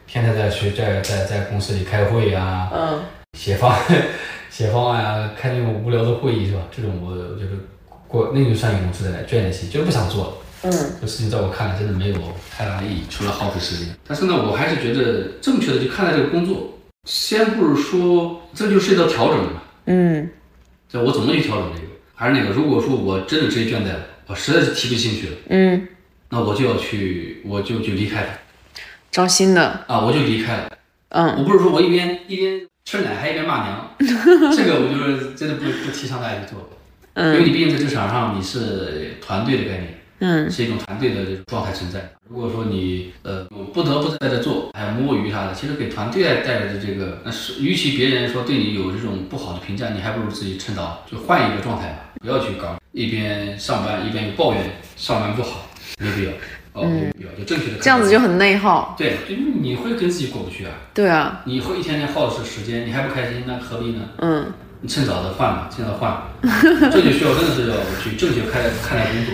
[0.08, 3.00] 天天在去在在在公司里开会呀、嗯
[3.38, 3.76] 写方
[4.50, 6.62] 写方案啊，开那种无聊的会议是吧？
[6.76, 7.52] 这种我我觉得
[8.08, 10.34] 过那就算一种职业倦怠期，就是不想做了。
[10.64, 12.16] 嗯这事情在我看来真的没有
[12.52, 13.94] 太大的意义，除了耗费时间。
[14.08, 16.72] 但是呢，我还是觉得正确的去看待这个工作，
[17.10, 20.30] 先不是说这就涉及到调整了嘛，嗯。
[20.88, 21.88] 这我怎么去调整这个？
[22.13, 25.88] 还是那个，如果说我真的职业倦怠了，我实在是提不起兴趣了，嗯，
[26.30, 28.30] 那我就要去，我就就离开它
[29.10, 30.69] 招新的，啊，我就离开了。
[31.10, 31.36] 嗯。
[31.39, 33.95] 我不是说我一边一边吃奶还一边骂娘，
[34.56, 36.69] 这个我就是真的不不提倡大家去做。
[37.15, 37.34] 嗯。
[37.34, 40.50] 因为嗯你毕竟在职场上你是团队的概念，嗯。
[40.50, 42.10] 是一种团队的这种状态存在。
[42.30, 54.64] 如果说你呃不得不在这做，还有摸鱼啥的，其实给团队带带来的这个，那是与其别人说对你有这种不好的评价，你还不如自己趁早就换一个状态吧，不要去搞一边上班一边又抱怨
[54.96, 55.68] 上班不好，
[56.00, 56.32] 没必要。
[56.74, 58.94] 哦，没必要，就正确的嗯这样子就很内耗。
[58.96, 64.02] 对，就因为你会跟自己过不去啊，对啊，你会一天天耗的是时间，你还不开心，那何必呢？
[64.20, 64.46] 嗯。
[64.82, 66.30] 你趁早的换吧，趁早换吧，
[66.90, 69.34] 这就需要真的是要去正确看待看待工作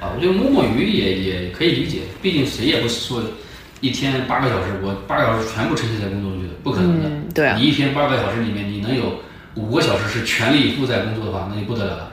[0.00, 0.12] 啊。
[0.14, 3.22] 我觉得摸摸鱼也也可以理解，毕竟谁也不是说
[3.80, 7.08] 一天八个小时，我八个小时全部沉浸在工作中去的，不可能的。
[7.08, 9.20] 嗯，对啊你，一天八个小时里面，你能有
[9.54, 12.12] 五个小时是全力以赴在工作的话，那就不得了了。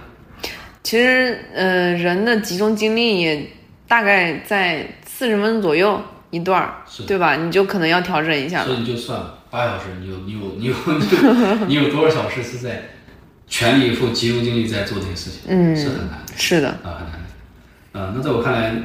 [0.83, 3.47] 其实呃，人的集中精力也
[3.87, 7.35] 大概在四十分钟左右一段儿，是对吧？
[7.37, 8.65] 你就可能要调整一下了。
[8.65, 10.73] 所以你就算了，八小时，你有你有你有
[11.67, 12.89] 你有多少小时是在
[13.47, 15.39] 全力以赴、集中精力在做这些事情？
[15.47, 16.33] 嗯是很难的。
[16.35, 17.22] 是的，啊，很难
[17.93, 17.99] 的。
[17.99, 18.75] 啊，那在我看来，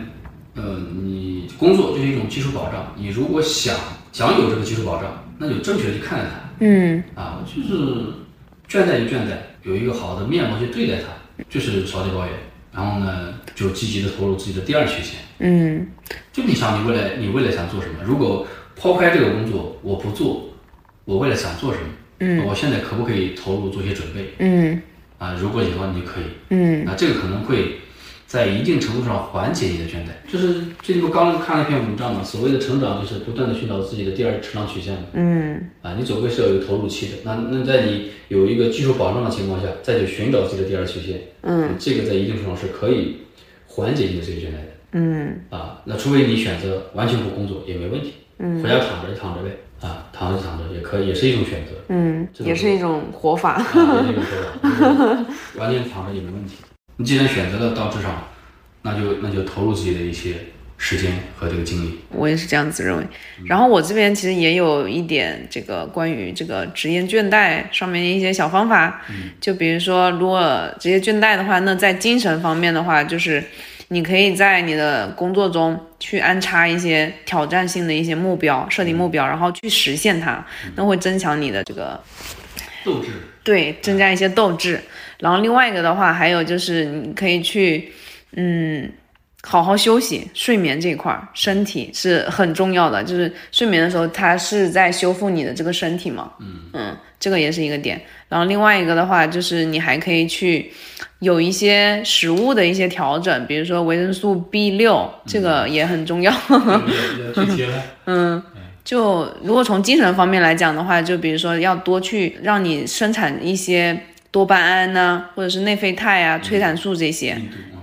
[0.54, 2.92] 呃，你工作就是一种基础保障。
[2.96, 3.74] 你如果想
[4.12, 6.24] 想有这个基础保障，那就正确地去看待
[6.60, 7.76] 嗯它啊，就是
[8.68, 12.34] 倦怠就倦怠，有一个好的面貌去对待它，就是少点抱怨，
[12.72, 15.20] 然后呢，就积极的投入自己的第二曲线。
[15.40, 15.86] 嗯
[16.32, 17.94] 就你想你未来你未来想做什么？
[18.04, 20.48] 如果抛开这个工作，我不做，
[21.04, 21.86] 我未来想做什么？
[22.20, 24.82] 嗯，我现在可不可以投入做些准备嗯
[25.18, 25.36] 啊？
[25.40, 27.78] 如果以后你可以，嗯那这个可能会
[28.28, 30.30] 在一定程度上缓解你的倦怠。
[30.30, 35.00] 就是最近不刚看了一篇文章嘛，所谓的成长就是不断的寻找自己的第二成长曲线嘛。
[35.14, 37.14] 嗯啊，你总归是要有投入期的。
[37.24, 43.22] 那那在你有一个基础保障的情况下，再去寻找自己的第二曲线，嗯，这个在一定程度上是可以
[43.66, 44.68] 缓解你的这个倦怠的。
[44.92, 53.52] 嗯啊，那除非你选择完全不工作也没问题，嗯，回家躺着就躺着呗，啊，躺着就躺着也可以，也是一种选择，嗯，也是一种活法。
[53.52, 54.22] 啊，也是一种
[54.60, 55.24] 活法，
[55.56, 56.56] 完全躺着也没问题。
[56.98, 58.28] 你既然选择了到职场，
[58.82, 60.34] 那就那就投入自己的一些
[60.76, 62.00] 时间和这个精力。
[62.10, 63.04] 我也是这样子认为。
[63.46, 69.00] 然后我这边其实也有一点这个关于这个职业倦怠上面的一些小方法，
[69.40, 73.44] 就比如说，如果职业倦怠的话，那在精神方面的话，就是
[73.88, 82.00] 你可以在你的工作中去安插一些挑战性的一些目标，设定目标，然后去实现它，那会增强你的这个
[82.84, 83.08] 斗志，
[83.42, 84.80] 对，增加一些斗志。
[85.18, 87.92] 然后另外一个的话，还有就是你可以去，
[88.36, 88.90] 嗯，
[89.42, 93.02] 好好休息，睡眠这一块儿，身体是很重要的。
[93.02, 96.32] 就是睡眠的时候，它是在修复你的这个身体嘛，
[96.72, 98.00] 嗯这个也是一个点。
[98.28, 100.70] 然后另外一个的话，就是你还可以去
[101.18, 106.30] 有一些食物的一些调整，比如说维生素 B 六，这个也很重要。
[106.30, 108.42] 比较具体了，
[108.88, 117.38] 就如果从精神方面来讲的话，就比如说要多去让你生产一些多巴胺呐、或者是内啡肽啊、催产素这些，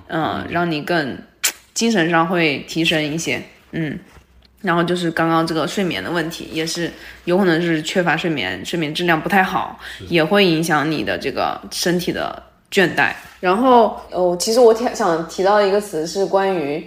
[0.08, 1.16] 嗯，让你更
[1.76, 3.40] 精神上会提升一些，
[3.74, 4.00] 嗯。
[4.64, 6.90] 然后就是刚刚这个睡眠的问题，也是
[7.26, 9.80] 有可能是缺乏睡眠，睡眠质量不太好，
[10.10, 12.42] 也会影响你的这个身体的
[12.72, 13.12] 倦怠。
[13.40, 16.84] 然后，哦，其实我挺想提到一个词是关于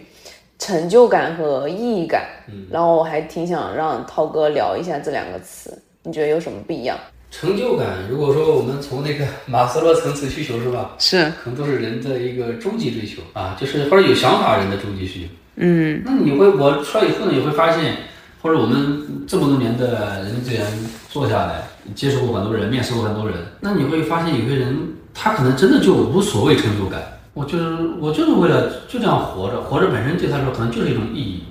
[0.59, 2.67] 成就感和意义感，嗯。
[2.71, 6.99] 然后我还挺想让涛哥聊一下这两个词，你觉得有什么不一样？
[7.31, 15.29] 成就感，如果说我们从那个马斯洛层次需求是吧，是，可能都是人的一个终极追求啊，就是或者有想法人的终极需求。
[15.57, 17.97] 嗯，那你会我出来以后呢，你会发现，
[18.41, 20.65] 或者我们这么多年的人力资源
[21.11, 24.75] 做下来，接触过很多人，面试过很多人，那你会发现有些人
[25.13, 31.45] 他可能真的就无所谓成就感，我就是我就是为了就这样活着，活着本身对他来说可能就是一种意义，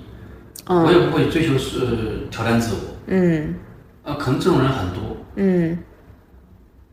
[0.66, 3.54] 我也不会追求是挑战自我，嗯。
[4.04, 5.78] 啊，可能这种人很多，嗯。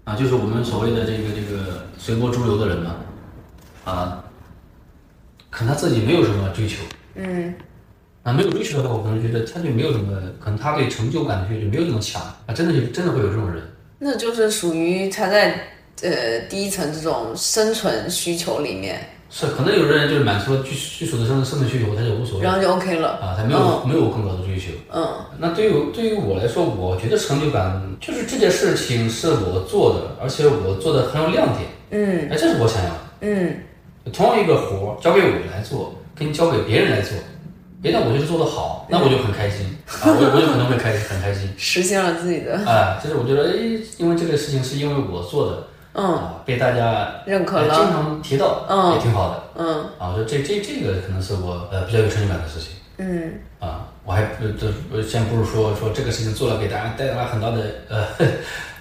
[0.05, 2.95] 啊，就是我们所谓的这个这个随波逐流的人嘛，
[3.83, 4.23] 啊，
[5.49, 6.81] 可能他自己没有什么追求。
[7.15, 7.53] 嗯。
[8.23, 12.21] 啊，没有追求的话，我可能觉得他就没有什么，可能他对成就感的需求没有那么强。
[12.21, 13.61] 啊，真的就真的会有这种人。
[13.99, 15.59] 那就是属于他在
[16.01, 22.43] 呃第一层这种生存需求里面，是，可能有的人就是满足了基基础的生生存需求，他就无所谓。
[22.43, 23.09] 然后就 OK 了。
[23.21, 24.71] 啊，他没有、没有更高的追求。
[24.93, 25.07] 嗯。
[25.37, 32.29] 那对于对于我来说，我觉得成就感就是这件事情是我做的，而且我做的很有亮点，嗯。
[32.31, 32.99] 哎，这是我想要的。
[33.21, 33.57] 嗯。
[34.13, 37.17] 同样一个活儿交给我来做，跟交给别人来做，
[37.81, 39.65] 别人我觉得做得好，那我就很开心。
[39.87, 41.49] 啊，我我就可能会开心很开心。
[41.57, 42.61] 实现了自己的。
[42.67, 46.05] 哎，就是我觉得，哎，因为这个事情是因为我做的，嗯。
[46.05, 47.73] 啊，被大家认可了。
[47.73, 47.91] 经。
[47.91, 48.93] 常提到，嗯。
[48.93, 49.85] 也挺好的，嗯。
[49.97, 53.33] 啊，我觉得这这这个可能是我呃比较有成就感的事情，嗯。
[53.59, 57.57] 啊，我还不这呃先不是说说这个事情做了给大家带来很大的
[57.89, 58.05] 呃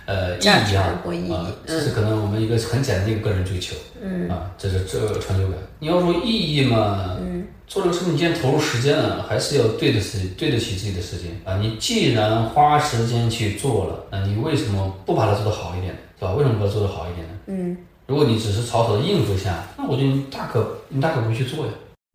[0.06, 1.00] 呃意义啊，
[1.32, 4.28] 啊，这是可能我们一个很简单的一个个人追求，嗯。
[4.28, 5.58] 啊，这是这个成就感。
[5.78, 7.46] 你要说意义嘛，嗯。
[7.66, 11.30] 做这个事情，你既然投入时间了，还是要对得起对得起自己的时间。
[11.44, 11.56] 啊。
[11.56, 16.32] 你既然花时间去做了，那你为什么不把它做得好一点，对吧？
[16.34, 17.34] 为什么不要做得好一点呢？
[17.46, 21.72] 嗯，如果你只是草草的应付一下，那我觉得你大可你大可不会去做呀，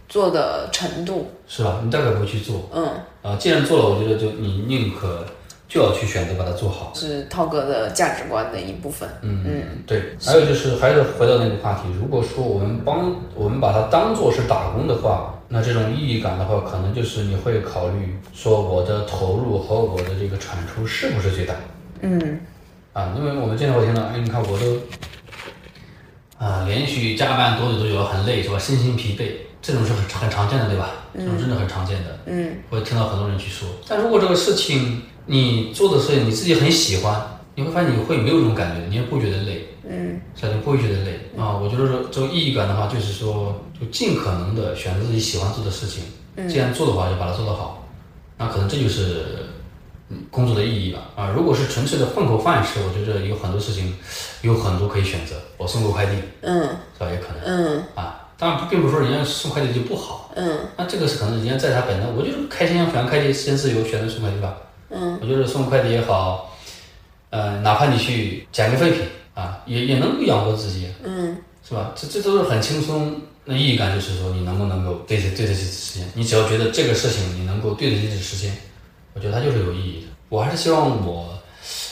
[0.07, 1.79] 做的程度，是吧？
[1.83, 2.87] 你大可不会去做嗯，
[3.21, 3.35] 啊。
[3.37, 5.23] 既然做了，我觉得就你宁可
[5.67, 6.91] 就要去选择把它做好。
[6.95, 9.07] 是涛哥的价值观的一部分。
[9.21, 10.15] 嗯嗯，对。
[10.25, 21.53] 还有就是，还是回到那个话题，如果说我们帮我们把它当做是打工的话，那这种意义感的话，可能就是你会考虑说我的投入和我的这个产出是不是最大
[22.01, 22.39] 嗯
[22.93, 23.13] 啊？
[23.17, 24.77] 因为我们经常会听到，哎，你看我都
[26.37, 28.57] 啊连续加班多久多久很累是吧？
[28.59, 29.31] 身心疲惫，
[29.61, 30.91] 这种是很很常见的对吧？
[31.13, 32.19] 这种真的很常见的。
[32.25, 40.53] 嗯我听到很多人去说，但如果这个事情你做的事情你自己很喜欢，你会发现你会没有这种感觉，你也不会觉得累，嗯是吧？
[40.53, 41.57] 你不会觉得累啊。
[41.57, 46.03] 我觉得说这种意义感的话，就是说就尽可能的选择自己喜欢做的事情，
[46.47, 47.87] 既然做的话就把它做得好，
[48.37, 49.25] 那可能这就是
[50.09, 51.33] 嗯工作的意义吧啊。
[51.35, 53.95] 如果是纯粹的混口饭吃，我觉得有很多事情
[54.41, 56.61] 有很多可以选择，我送个快递嗯
[56.97, 57.09] 是吧？
[57.09, 58.27] 也可能嗯啊。
[58.37, 64.55] 当然，并不是说人家送快递就不好，嗯那这个是可能人家在他本能，我就是开心，反正快递时间自由，选择送快递吧。
[64.89, 66.57] 嗯，我觉得送快递也好，
[67.31, 69.01] 呃，哪怕你去捡个废品
[69.35, 71.37] 啊，也也能够养活自己，嗯
[71.67, 71.91] 是吧？
[71.95, 73.21] 这这都是很轻松。
[73.43, 76.07] 那意义感就是说，你能不能够对得对得起时间？
[76.13, 78.55] 你只要觉得这个事情你能够对得起时间，
[79.13, 80.07] 我觉得它就是有意义的。
[80.29, 81.37] 我还是希望我，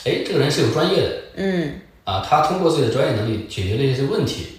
[0.06, 4.58] 哎，这个人是有专业的嗯啊，他通过自己的专业能力解决了一些问题，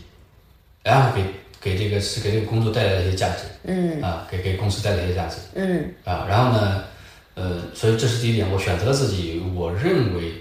[0.83, 1.23] 然后给
[1.61, 3.45] 给这个是给这个工作带来了一些价值。
[3.65, 6.27] 嗯啊，给给公司带来一些价值嗯啊。
[6.29, 6.85] 然后呢，
[7.35, 10.33] 呃，所以这是第一点，我选择了自己我认为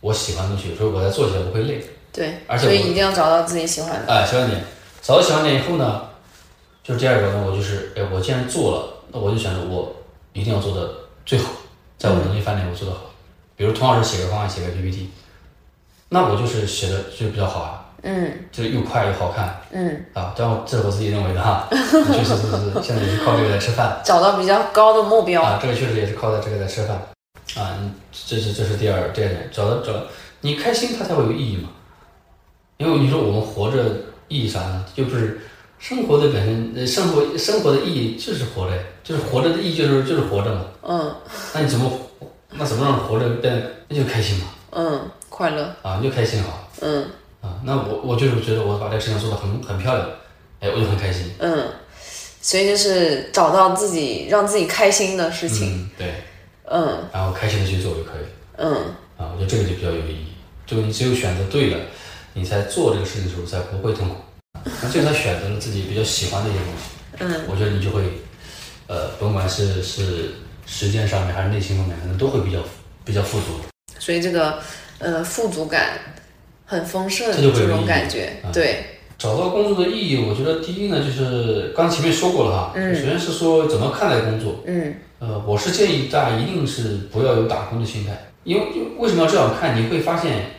[0.00, 1.80] 我喜欢的东西，所以我在做起来不会累。
[2.12, 4.12] 对，而且我所以一定要找到自己喜欢的。
[4.12, 4.62] 哎，喜欢点，
[5.02, 6.02] 找到喜欢点以后呢，
[6.82, 9.94] 就是第二个呢，我就是，哎，我既然做了，那我就想着我
[10.32, 10.90] 一定要做的
[11.26, 11.50] 最好，
[11.98, 13.00] 在我能力范围内我做得好。
[13.56, 15.10] 比如童老师写个方案，写个 PPT，
[16.08, 20.32] 那我就是写的就比较好啊，嗯就是又快又好看嗯，啊。
[20.36, 24.00] 但我这是我自己认为的哈， 确实是是现在也是靠这个来吃饭。
[24.04, 25.42] 找到比较高的目标。
[25.42, 26.96] 啊，这个确实也是靠在这个在吃饭，
[27.56, 30.02] 啊，你这是这是第二第二点，找到找到
[30.42, 31.70] 你开心，它才会有意义嘛。
[32.76, 33.82] 因为你说我们活着
[34.28, 34.84] 意义啥呢？
[34.94, 35.40] 又不是
[35.80, 40.64] 生活的本身，呃生活生活的意义就是活着呀，就是活着的意义就是就是活着嘛。
[40.82, 41.14] 嗯
[41.54, 41.90] 那你怎么
[42.50, 44.46] 那怎么让活着变得那就开心嘛？
[44.72, 45.62] 嗯，快乐。
[45.82, 47.04] 啊，你就开心好嗯
[47.40, 47.60] 啊。
[47.64, 50.08] 那我我就是觉得我把这个事情做得很很漂亮，
[50.60, 51.30] 哎，我就很开心。
[51.38, 51.68] 嗯，
[52.40, 55.82] 所以就是找到自己让自己开心的事情。
[55.82, 56.14] 嗯，对，
[56.64, 58.24] 嗯然后开心的去做就可以。
[58.56, 58.74] 嗯
[59.16, 60.26] 啊，我觉得这个就比较有意义。
[60.66, 61.78] 就你只有选择对了，
[62.34, 64.16] 你才做这个事情的时候才不会痛苦。
[64.82, 66.84] 那这是他选择了自己比较喜欢的一些东西，
[67.20, 68.02] 嗯我觉得你就会，
[68.86, 70.34] 呃，甭管是是
[70.66, 72.58] 时间上面还是内心方面，可能都会比较
[73.04, 73.46] 比较富足。
[73.98, 74.58] 所以这个
[74.98, 75.98] 呃富足感
[76.64, 78.84] 很丰盛，这就会有这种感觉，啊对，
[79.18, 89.80] 找到工作的意义，我觉得第一呢，就是刚前面说过了哈，嗯首先是说怎么看待工作，嗯呃，我是建议大家一定是不要有打工的心态，因为因为为什么要这样看？
[89.80, 90.50] 你会发现，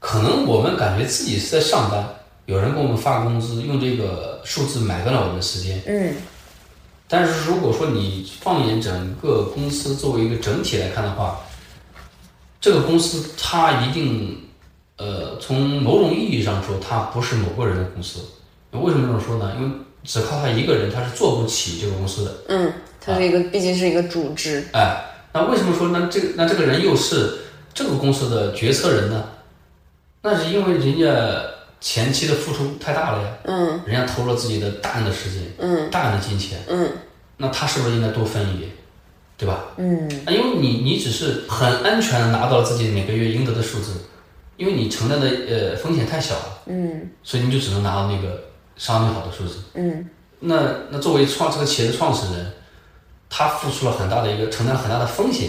[0.00, 2.04] 可能我们感觉自己是在上班，
[2.46, 5.80] 有人给我们发工资，用这个数字买断了我们的时间。
[5.86, 6.14] 嗯
[7.12, 11.40] 但是如果说你放眼整个公司作为一个整体来看的话，
[12.60, 14.38] 这个公司它一定，
[14.96, 18.20] 呃，从某种意义上说，它不是某个人的公司。
[18.70, 19.56] 为什么这么说呢？
[19.58, 22.34] 因为只靠他一个人，他是做不起这个公司的。
[22.46, 27.38] 嗯，它是一个，毕竟是一个组织，哎，那为什么说那这个那这个人又是
[27.74, 29.24] 这个公司的决策人呢？
[30.22, 31.42] 那是因为人家
[31.80, 33.80] 前期的付出太大了呀，嗯。
[33.86, 35.90] 人家投入了自己的大量的时间，嗯。
[35.90, 36.90] 大量的金钱，嗯。
[37.38, 38.70] 那他是不是应该多分一点，
[39.38, 39.64] 对吧？
[39.78, 40.06] 嗯。
[40.26, 43.94] 啊，因为你你只是很安全的拿到了自己每个月应得的数字，
[44.58, 47.10] 因为你承担的呃风险太小了，嗯。
[47.22, 48.42] 所以你就只能拿到那个
[48.76, 49.58] 商定好的数字。
[49.74, 50.06] 嗯。
[50.40, 52.52] 那那作为创这个企业的创始人，
[53.30, 55.48] 他付出了很大的一个承担了很大的风险，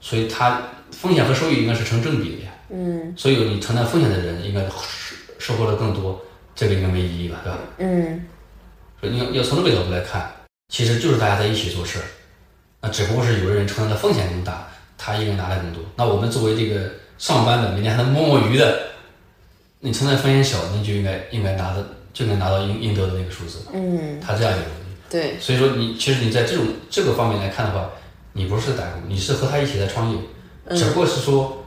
[0.00, 2.50] 所以他风险和收益应该是成正比的呀。
[2.70, 3.12] 嗯。
[3.14, 4.62] 所以你承担风险的人应该
[5.38, 6.20] 收收获了更多，
[6.54, 7.58] 这个应该没意义吧，对吧？
[7.78, 8.24] 嗯
[9.00, 10.32] 所以你要要从这个角度来看，
[10.68, 12.04] 其实就是大家在一起做事儿，
[12.80, 14.66] 那只不过是有的人承担的风险更大，
[14.96, 15.82] 他应该拿的更多。
[15.96, 18.88] 那我们作为这个上班的，每天还能摸摸鱼的，
[19.80, 24.96] 你承担风险小，你就应该应该拿的就应该拿到应应得的那个数字，嗯，他这样一个逻辑。
[25.10, 27.90] 对，所以说你其实你在这种这个方面来看的话，
[28.32, 30.18] 你不是在打工，你是和他一起在创业，
[30.74, 31.64] 只不过是说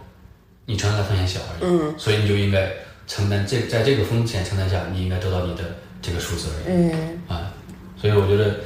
[0.65, 1.69] 你承担的风险小而已。
[1.69, 2.69] 嗯所以你就应该
[3.09, 5.63] 承担这在这个风险承担下，你应该得到你的
[5.99, 6.75] 这个数字而已。
[6.75, 7.21] 嗯。
[7.27, 7.51] 啊，
[7.99, 8.57] 所以我觉得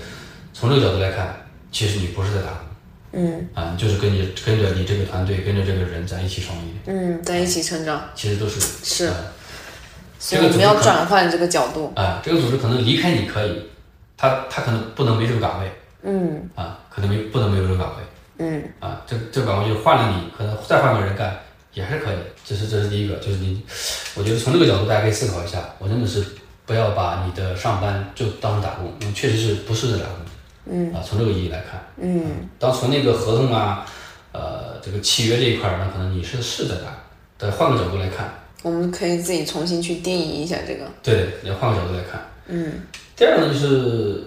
[0.53, 1.33] 从这个角度来看，
[1.71, 2.47] 其实你不是在打。
[2.49, 2.57] 工
[3.13, 3.47] 嗯。
[3.53, 8.59] 啊，就是跟你跟着你这个团队，跟着这个人在一起创业，嗯，在一起成长，其实都是。
[8.59, 9.05] 是。
[9.05, 9.15] 啊。
[10.19, 13.61] 所以我们要转换这个角度，啊，这个组织可能离开你可以，
[14.17, 15.71] 他他可能不能没这个岗位。
[16.03, 16.49] 嗯。
[16.55, 18.03] 啊，可能没不能没有这个岗位。
[18.39, 18.63] 嗯。
[18.81, 21.39] 啊，这这个岗位就换了你，可能再换个人干
[21.73, 22.17] 也是可以。
[22.45, 23.61] 这是这是第一个，就是你，
[24.15, 25.73] 我觉得从这个角度大家可以思考一下。
[25.79, 26.23] 我真的是
[26.65, 30.15] 不要把你的上班就当成打工，因为确实是不是在打工。
[30.65, 33.85] 嗯啊，从这个意义来看，嗯当从那个合同啊，
[34.31, 36.93] 呃，这个契约这一块儿，那可能你是是在打工。
[37.37, 42.21] 但换个角度来看，我们可以自己重新去定义一下这个，对，你要换个角度来看。
[42.47, 42.73] 嗯
[43.15, 44.23] 第二个呢，就是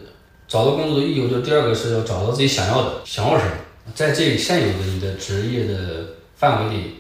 [0.46, 3.52] 找到工作的意义，我觉得第二个是要找到自己想要的，想要什么，
[3.94, 6.04] 在这现有的你的职业的
[6.36, 6.96] 范围里，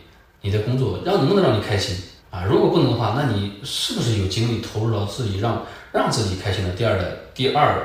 [0.46, 1.96] 你的工作让能不能让你开心
[2.30, 2.44] 啊？
[2.44, 7.84] 如果不能的话，那你是不是有精力投入到自己让让自己开心的第二的第二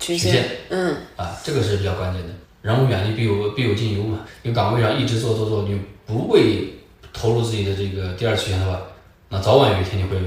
[0.00, 1.38] 曲线，嗯啊？
[1.44, 2.34] 这个是比较关键的。
[2.62, 4.26] 人无远虑，必有必有近忧嘛。
[4.42, 6.74] 一个岗位上一直做做做，你不会
[7.12, 8.80] 投入自己的这个第二曲线的话，
[9.28, 10.18] 那早晚有一天你会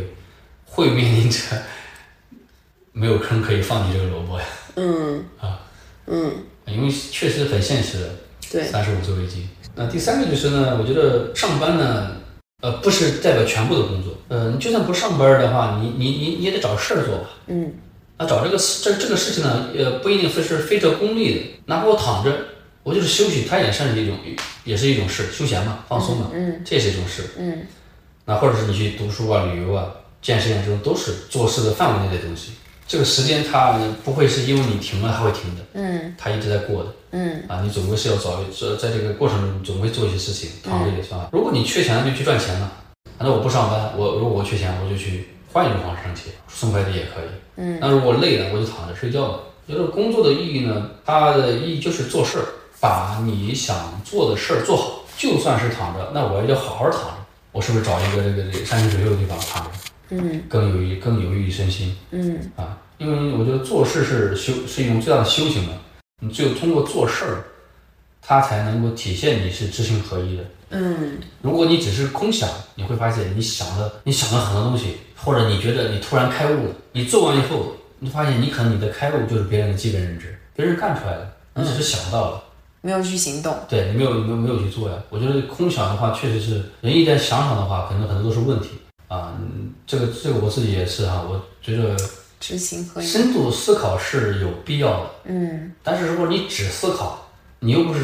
[0.65, 1.37] 会面临着
[2.93, 4.45] 没有坑可以放你这个萝卜呀。
[4.77, 5.59] 嗯啊
[6.07, 6.31] 嗯，
[6.65, 8.09] 因为确实很现实的，
[8.49, 9.47] 对，三十五岁危机。
[9.75, 12.17] 那第三个就是呢，我觉得上班呢，
[12.61, 17.29] 呃，不是代表全部的工作，呃，你就算不上班的话，你你你你也得找事儿做吧。
[17.47, 17.73] 嗯
[18.15, 22.31] 那找这个事这这个事情呢，呃，不一定非是非着功利的，哪怕我躺着，
[22.83, 24.15] 我就是休息，它也算是一种，
[24.63, 27.23] 也是一种事，休闲嘛，放松嘛，嗯这也是一种事。
[27.39, 27.65] 嗯
[28.25, 29.87] 那或者是你去读书啊、旅游啊、
[30.21, 32.51] 健身啊，这种都是做事的范围内的东西。
[32.87, 36.89] 这个时间它不会是因为你停了它会停的，嗯它一直在过的。
[37.11, 41.19] 嗯啊，你总归是要找这在这个过程中，你总会做一些事情，躺着也算。
[41.31, 42.71] 如果你缺钱了，就去赚钱了。
[43.19, 47.29] 那我不上班，我如果我缺钱，我就去换一种方式挣钱，送快递也可以。
[47.57, 47.77] 嗯。
[47.79, 49.39] 那如果累了，我就躺着睡觉了。
[49.67, 52.45] 觉得工作的意义呢，它的意义就是做事儿，
[52.79, 54.99] 把你想做的事儿做好。
[55.15, 57.13] 就算是躺着，那我也要好好躺着。
[57.51, 59.69] 我是不是找一个这个这个山清水秀的地方躺着，
[60.09, 61.95] 嗯更有益更有益于身心？
[62.11, 65.73] 嗯啊，因为我觉得做事是修是一种最大的修行嘛。
[66.21, 67.43] 你只有通过做事儿，
[68.21, 70.43] 它才能够体现你是知行合一的。
[70.69, 82.43] 嗯如果你只是空想，你会发现你想的你想了很多东西，或者你觉得你突然开悟了，你做完以后，你发现你可能你的开悟就是别人的基本认知，别人干出来的，你只是想到了。
[82.81, 84.97] 没有去行动，对你没有没有没有去做呀。
[85.09, 88.69] 我觉得空想的话，确实是人一旦想想的话，可能很多都是问题
[89.13, 89.33] 啊。
[89.39, 91.95] 嗯这个这个我自己也是哈，我觉得
[92.39, 97.27] 知行合一，深度思考是有必要的，嗯，但是如果你只思考，
[97.59, 97.99] 你又不是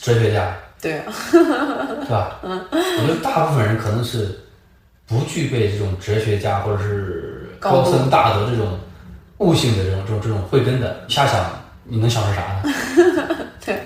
[0.00, 2.40] 哲学家，对啊，是吧？
[2.42, 4.40] 嗯， 我觉得大部分人可能是
[5.06, 8.78] 不具备这种哲学家或者是高高度僧大德这种
[9.38, 11.50] 悟性的这种这种这种慧根的，瞎想
[11.84, 12.62] 你能想出啥呢？
[13.64, 13.78] 对，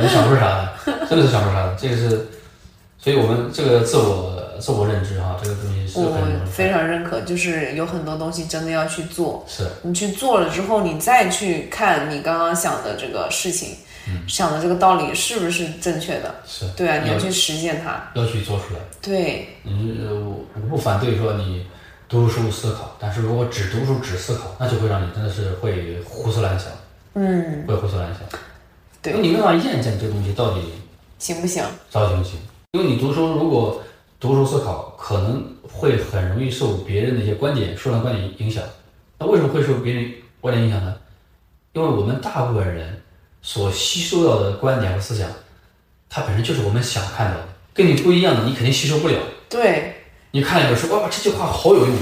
[0.00, 0.68] 你想出啥呢？
[1.08, 1.76] 真的是想出啥呢？
[1.78, 2.26] 这个是，
[2.98, 6.16] 所以我们这个自我自我认知哈，这个东西是我
[6.50, 9.44] 非常认可，就是有很多东西真的要去做。
[9.48, 13.76] 是你去做了之后，你再去看你刚刚想的这个事情，
[14.26, 16.34] 想的这个道理是不是正确的？
[16.46, 18.10] 是，对啊，你要要去实践它。
[18.14, 18.80] 要去做出来。
[19.00, 21.66] 对，你呃，我我不反对说你
[22.08, 26.68] 读书思考，但是如果只读书只思考，那就会让你真的是会胡思乱想，
[27.14, 28.20] 嗯，会胡思乱想。
[29.00, 30.72] 对因为你没办法验证这个东西到底
[31.18, 31.62] 行不行？
[31.92, 32.38] 到底行不行。
[32.72, 33.80] 因为你读书如果
[34.20, 38.62] 读书思考，可能会很容易受别人的一些观点、说的观点影响。
[39.18, 40.96] 那为什么会受别人观点影响呢？
[41.72, 43.00] 因为我们大部分人
[43.42, 45.28] 所吸收到的观点和思想，
[46.08, 49.14] 它本身就是我们想看到的，跟你不一样的，你肯定吸收不了。
[49.48, 49.94] 对，
[50.32, 51.94] 你看了一本书，哇，这句话好有用。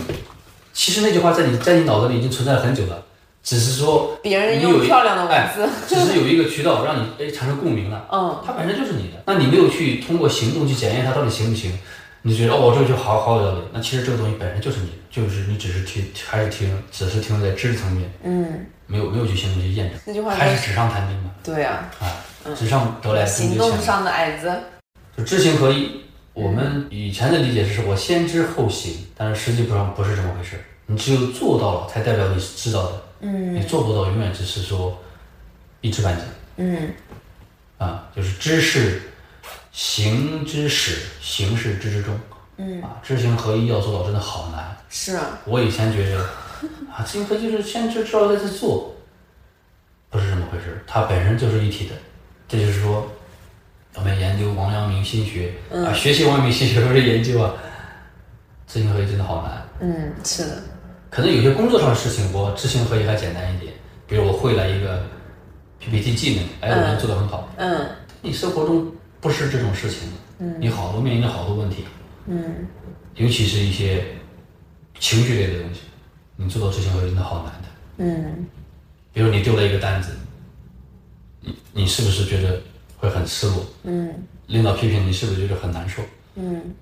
[0.72, 3.02] 其实那句话在你在你脑子里已经存在了很久了，
[3.42, 8.06] 只是说别人你有一用漂亮的文哎字，只是有一个渠道让你哎产生共鸣了。
[8.10, 11.78] 嗯，它本身就是你的，那你没有去通过行动去检验它到底行不行，
[12.26, 13.60] 你觉得哦，这个就好好有道理。
[13.72, 22.18] 那其实这个东西本身就是你的，就是你只是停，还是停，只是停留在知识层面，嗯，没有没有去行动去验证，那句话还是纸上谈兵嘛，对啊，啊，
[22.56, 23.56] 纸上得来终行。
[23.56, 24.52] 动上的矮子，
[25.16, 26.00] 就知行合一。
[26.32, 30.60] 我们以前的理解是我先知后行，但是实际上不是这么回事。
[30.86, 33.02] 你只有做到了，才代表你是知道的。
[33.20, 35.00] 嗯，你做不到，永远只是说
[35.80, 36.22] 一知半解。
[36.56, 36.92] 嗯，
[37.78, 39.00] 啊，就是知是
[39.76, 42.18] 行之始，行事之之终。
[42.56, 44.74] 嗯，啊，知行合一要做到真的好难。
[44.88, 46.22] 是啊，我以前觉得
[46.90, 48.96] 啊，知行合一就是先知知道再去做，
[50.08, 50.82] 不是这么回事。
[50.86, 51.94] 它本身就是一体的。
[52.48, 53.06] 这就是说，
[53.96, 57.52] 我们研究王阳明心学、啊，学习王阳明心学不是研究啊，
[58.66, 59.68] 知行合一真的好难。
[59.80, 60.62] 嗯，是的，
[61.10, 63.74] 可能有些工作上的事情，我知行合一还简单一点，
[64.06, 65.04] 比如我会了一个
[65.80, 67.52] PPT 技能，哎，我能做的很好。
[67.58, 67.86] 嗯
[68.22, 68.90] 你生活中
[69.26, 70.08] 不是这种事情，
[70.38, 71.84] 嗯，你好多面临着好多问题，
[72.26, 72.64] 嗯，
[73.16, 74.04] 尤其是一些
[75.00, 75.80] 情绪类的东西，
[76.36, 77.68] 你做到知行合一真的好难的。
[77.96, 78.46] 嗯，
[79.12, 80.12] 比如你丢了一个单子，
[81.40, 82.62] 你你是不是觉得
[82.98, 83.66] 会很失落？
[83.82, 84.14] 嗯，
[84.46, 86.00] 领导批评你是不是觉得很难受？
[86.36, 86.72] 嗯，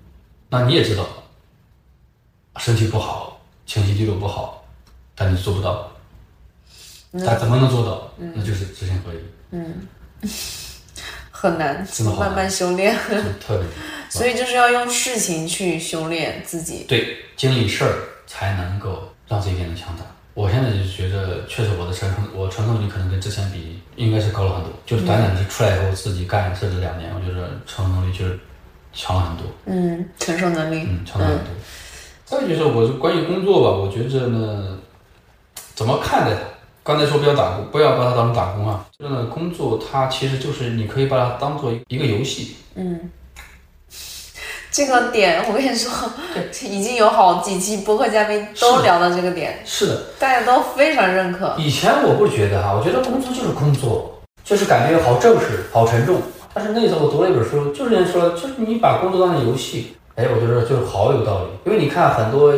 [0.47, 1.07] 那你也知道，
[2.57, 4.63] 身体不好，情绪低落不好，
[5.15, 5.91] 但你做不到，
[7.11, 8.13] 但怎么能做到？
[8.35, 9.17] 那就是知行合一，
[11.37, 11.85] 很难
[12.17, 14.09] 慢慢修炼，就特别 难。
[14.09, 16.85] 所以就是要用事情去修炼自己。
[16.87, 17.93] 对，经历事儿
[18.25, 20.05] 才能够让自己变得强大。
[20.33, 24.71] 我现在就觉得，确实我的承受，我承受力可能跟之前比，应该是高了很多。
[24.85, 28.39] 就是短短的出来以后自己干，甚至两年，我觉得承受能力就是
[28.93, 31.45] 强了很多，嗯，承受能力，嗯，强了很多。
[32.25, 34.77] 再就是我关于工作吧，我觉着呢，
[35.75, 36.39] 怎么看待它？
[36.85, 38.85] 刚才说不要打工，不要把它当成打工啊。
[38.95, 43.09] 真的工作它其实就是你可以把它当做一个游戏，嗯，
[44.69, 45.91] 这个点我跟你说，
[46.61, 51.55] 已经有好几期播客嘉宾都聊到这个点，是的，大家都非常认可。
[51.57, 56.21] 以前我不觉得哈，我觉得工作就是工作，就是感觉好正式、好沉重。
[56.53, 61.49] 但是那时候我读了一本书，就是人说，就是你把工作当成游戏，哎，我觉得就是好有道理。
[61.65, 62.53] 因为你看很多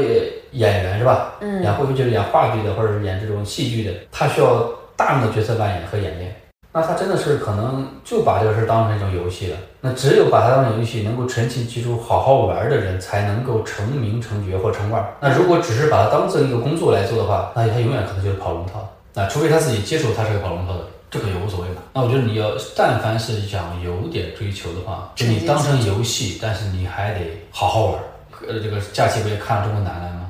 [0.57, 6.35] 演员是吧，嗯演会就是演话剧的，或者是演这种戏剧的，他需要大量的角色扮演和演练。
[6.73, 9.57] 那他真的是可能就把这个事儿当成一种游戏了。
[9.81, 15.13] 那只有把它当成游戏，能够沉浸其中、好好玩的人，才能够成名成角或成腕儿。
[15.19, 18.87] 那如果只是把它当成一个工作来做的话，那他永远可能就是跑龙套。
[19.13, 21.81] 那除非他自己接受他是个跑龙套的，这个也无所谓嘛。
[21.93, 28.03] 那我觉得你要但凡是想有点追求的话，就你当成游戏，但是你还得好好玩儿。
[28.47, 30.26] 呃，这个假期不也看了中国男篮吗？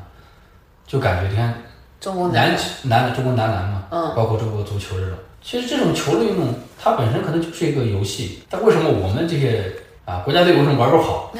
[0.88, 1.54] 就感觉你看
[2.00, 9.74] 中国男男的中国男篮嘛，嗯包括中国足球这种，其实这种球类运动它本身可能就是一个游戏，但为什么我们这些
[10.06, 11.34] 啊国家队为什么玩不好？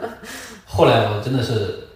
[0.66, 1.86] 后来我真的是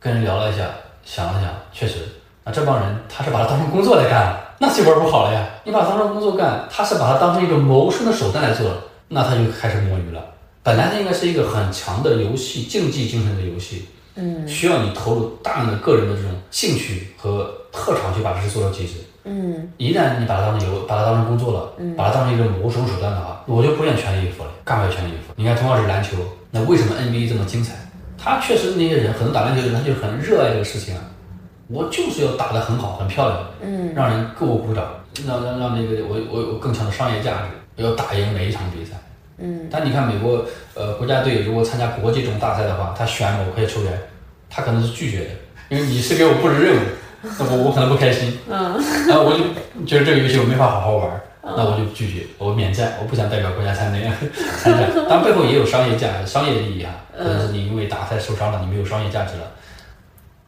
[0.00, 0.64] 跟人聊了一下，
[1.04, 2.00] 想了想，确实，
[2.44, 5.46] 那这帮人他是把它当成工作来干了，那就玩不好了呀。
[5.64, 10.24] 你把它当成工作干，他是把它当成一个谋生的手段来做了，那他就开始摸鱼了。
[10.62, 13.86] 本来它应该是一个很强的游戏，竞技精神的游戏，
[14.16, 18.94] 嗯需要你投入大量的个人的这种兴趣和特长去把这事做到极致。
[19.24, 25.32] 嗯一旦你把它当成有，把它当成工作了，嗯把它当成一种谋生手段的话，我就不愿全力以赴了，干嘛要全力以赴。
[25.36, 26.16] 你看，同样是篮球，
[26.50, 27.74] 那为什么 NBA 这么精彩？
[28.18, 31.02] 他确实那些人，很多打篮球的人，他就很热爱这个事情啊。
[31.68, 34.84] 我就是要打得很好，很漂亮，嗯让人给我鼓掌，
[35.26, 37.38] 让让让那个我我有更强的商业价
[37.76, 38.92] 值，要打赢每一场比赛。
[39.38, 43.98] 嗯但你看美国呃国家队如果参加国际这种大赛的话，他选某些球员，
[44.48, 45.30] 他可能是拒绝的，
[45.70, 46.80] 因为你是给我布置任务，
[47.38, 54.00] 那我我可能不开心，嗯然后我就觉得这个游戏我没法好好玩，那我就拒绝，我免战，我不想代表国家参战
[54.62, 54.90] 参战。
[55.08, 59.50] 当然背后也有商业价商业利益啊，可能是你因为打赛受伤了，你没有商业价值了。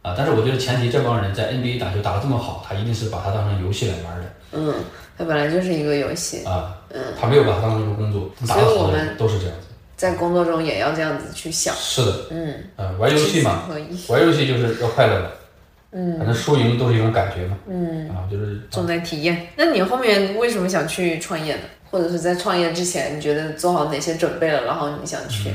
[0.03, 4.73] 啊，但是我觉得前提这帮人在 NBA 打球打得这么好，他一定是把它当成游戏来玩的嗯，
[5.19, 6.76] 它本来就是一个游戏，啊，
[7.21, 8.31] 他没有把它当成一个工作。
[8.47, 9.67] 所以我们都是这样子。
[9.97, 11.75] 在工作中也要这样子去想。
[11.75, 13.69] 是的，嗯，呃，玩游戏嘛，
[14.09, 15.29] 玩游戏就是要快乐嘛，
[15.93, 19.49] 嗯，反正输赢都是一种感觉嘛，嗯，啊，就是重在体验。
[19.57, 21.63] 那你后面为什么想去创业呢？
[21.91, 25.51] 或者是在创业之前，你觉得做好哪些准备了，然后你想去？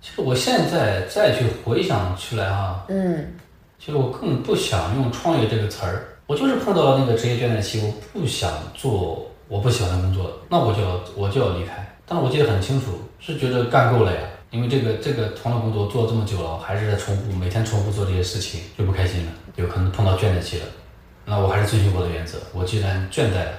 [0.00, 3.26] 其实我现在再去回想起来啊，嗯
[3.78, 11.86] 其实我更不想用创业这个词儿，我就是碰到了那个职业倦怠期，我不想做我不喜欢的工作了，那我就要我就要离开。
[12.06, 14.20] 但是我记得很清楚，是觉得干够了呀，
[14.50, 20.64] 因为这个这个同样的工作做了这么久了，还是在重复每天重复做这些事情，就不开心了，有可能碰到倦怠期了。
[21.24, 23.52] 那我还是遵循我的原则，我既然倦怠了，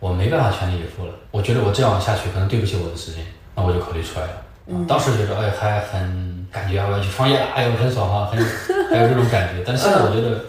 [0.00, 3.24] 我没办法全力以赴了，我觉得我这样下去可能对不起我的时间，
[3.54, 4.32] 那我就考虑出来了。
[4.68, 8.38] 嗯当时觉得哎还很感觉啊我要去创业了，哎呦很爽啊，很
[8.88, 9.62] 还有这种感觉。
[9.66, 10.44] 但是现在我觉得，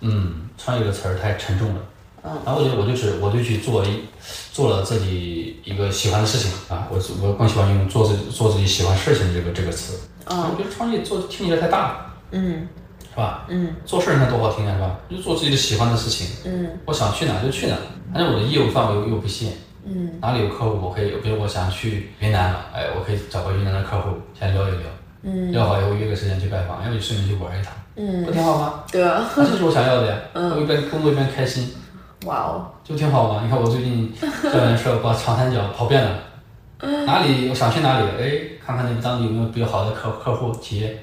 [0.00, 1.80] 嗯，创业这个词儿太沉重了。
[2.22, 4.04] 然后我觉得我就是我就去做一
[4.52, 9.98] 做了自己一个喜欢的事情啊，我我更喜欢用做自己做自己喜欢事情这个这个词。
[10.26, 12.68] 我觉得创业做听起来太大了，嗯。
[13.10, 13.44] 是吧？
[13.48, 13.74] 嗯。
[13.84, 14.96] 做事儿你看多好听啊，是吧？
[15.10, 16.70] 就做自己的喜欢的事情，嗯。
[16.86, 17.76] 我想去哪就去哪，
[18.12, 19.52] 反正我的业务范围又又不限，
[19.84, 20.12] 嗯。
[20.20, 24.80] 哪里有客户我可以，比如我想去云南了，哎，我可以找个云南的客户先聊一聊，
[25.24, 25.50] 嗯。
[25.52, 28.84] 聊好以后约个时间去拜访，要不就顺便去玩一趟，嗯，不挺好吗？
[28.90, 31.68] 对啊，那这是我想要的呀，我一边工作一边开心，
[32.24, 33.40] 哇哦，就挺好嘛。
[33.44, 34.12] 你看我最近
[34.42, 36.18] 校园社把长三角跑遍了，
[37.06, 40.98] 哪里我想去哪里，哎，看看那个当地有没有比较好的客客户企业，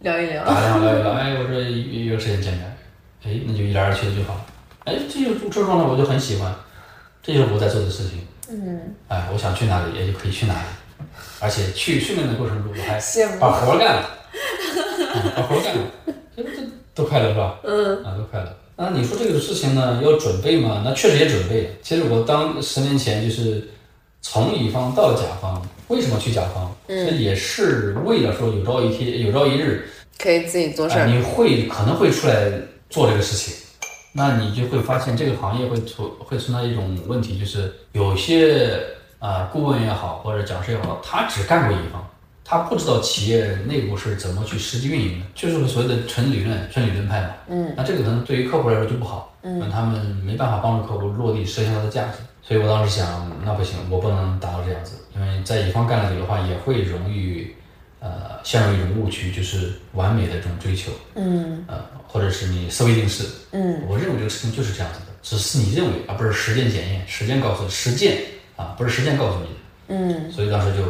[0.00, 0.44] 聊一聊。
[0.44, 1.70] 打电话聊一聊， 哎，我说约
[2.04, 2.76] 约时间见面，
[3.24, 4.40] 哎，那就一来二去的就好了，
[4.84, 6.52] 哎，这就这种状态我就很喜欢，
[7.22, 11.04] 这就是我在做的事情，嗯，哎，我想去哪里也就可以去哪里，
[11.40, 12.98] 而且去训练的过程中我还
[13.38, 14.10] 把活干了，
[15.14, 15.84] 嗯把活干了，
[16.36, 16.50] 这这
[16.94, 17.56] 都快乐是吧？
[17.62, 18.04] 嗯。
[18.04, 18.56] 啊，都快乐。
[18.80, 20.82] 那你说这个事情呢，要准备吗？
[20.84, 21.70] 那确实也准备了。
[21.82, 23.68] 其实我当十年前就是
[24.22, 26.72] 从乙方到甲方，为什么去甲方？
[26.86, 31.04] 嗯这也是为了说有朝一天，有朝一日，可以自己做事。
[31.06, 32.52] 你会可能会出来
[32.88, 33.52] 做这个事情，
[34.12, 38.80] 那你就会发现这个行业会存会存在一种问题，就是有些
[39.18, 42.08] 啊、顾问也好或者讲师也好，他只干过乙方，
[42.48, 47.34] 他不知道企业内部是怎么去实际运营的，就是所谓的纯理论纯理论派嘛。
[47.48, 52.20] 嗯，那这个可能对于客户来说就不好，嗯，他们没办法帮助客户落地实现它的价值。
[52.42, 57.48] 所以我当时想，那不行，我不能达到这样子，因为在乙方干了久的话，也会容易
[58.00, 60.90] 呃陷入一种误区，就是完美的这种追求。
[61.16, 63.24] 嗯呃，或者是你思维定式。
[63.50, 67.06] 嗯，我认为这个事情就是这样子的，只是你认为，而不是实践检验。
[67.06, 68.22] 实践告诉，实践
[68.56, 69.50] 啊，不是实践告诉你的。
[69.90, 70.82] 嗯所以当时就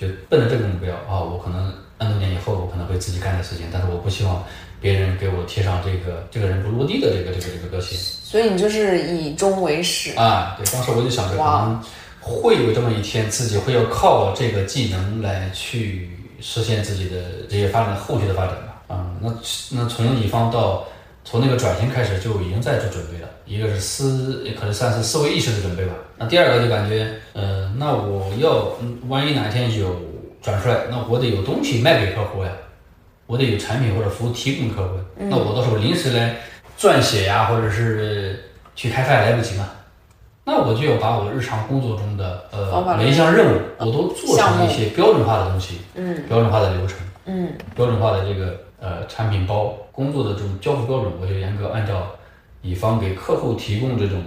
[0.00, 4.44] 就奔着这个目标啊，我可能 N 多年以后，我可能会自己干的事情，但是我不希望
[4.80, 10.14] 别人给我贴上这个这个人不落地的这个这个这个标签所以你就是以终为始。
[10.16, 10.54] 啊。
[10.56, 11.82] 对，当时我就想着，可能
[12.20, 17.16] 会有这么一天，自己会要靠这个技能来去实现自己的
[17.48, 18.82] 这些发展后续的发展吧。
[18.86, 19.34] 啊，那
[19.72, 20.86] 那从乙方到
[21.24, 25.94] 从那个转型开始就已经在做准备了，一个是思，也可能算是思维意识的准备吧。
[26.18, 29.96] 那第二个就感觉，呃，那我要，嗯万一哪天有
[30.42, 32.50] 转出来，那我得有东西卖给客户呀，
[33.26, 35.02] 我得有产品或者服务提供给客户呀。
[35.30, 36.36] 那我到时候临时来
[36.78, 38.44] 撰写呀，或者是
[38.76, 39.70] 去开发也来不及嘛。
[40.44, 46.98] 那我就要把我日常工作中的呃每一项任务，我都做成一些标准化的东西，嗯标准化的流程。
[47.26, 52.08] 嗯标准化的这个呃产品包工作的这种交付标准，我就严格按照
[52.68, 54.22] 乙方给客户提供这种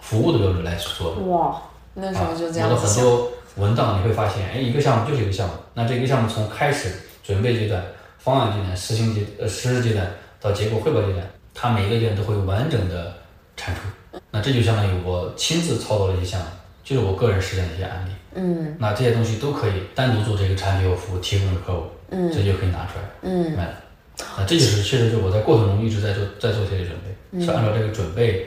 [0.00, 1.20] 服务的标准来去做的。
[1.22, 1.60] 哇，
[1.94, 2.80] 那时候就这啊、我的。
[2.80, 6.90] 很多文档你会发现，哎，一个项目就是一个项目，那这个项目从开始
[7.22, 7.84] 准备阶段、
[8.18, 13.12] 方案阶段、实行阶呃实施阶段到结果汇报阶段，它每一个阶段都会有完整的
[13.56, 13.82] 产出。
[14.30, 16.46] 那这就相当于我亲自操作了一些项目，
[16.82, 18.10] 就是我个人实践的一些案例。
[18.34, 23.04] 嗯那这些东西都可以单独做这个产品和服务提供给客户，嗯这就可以拿出来。
[23.20, 23.74] 嗯卖了。
[24.38, 28.46] 那这就是确实是我在过程中一直在做在做这些准嗯备，是按照这个准备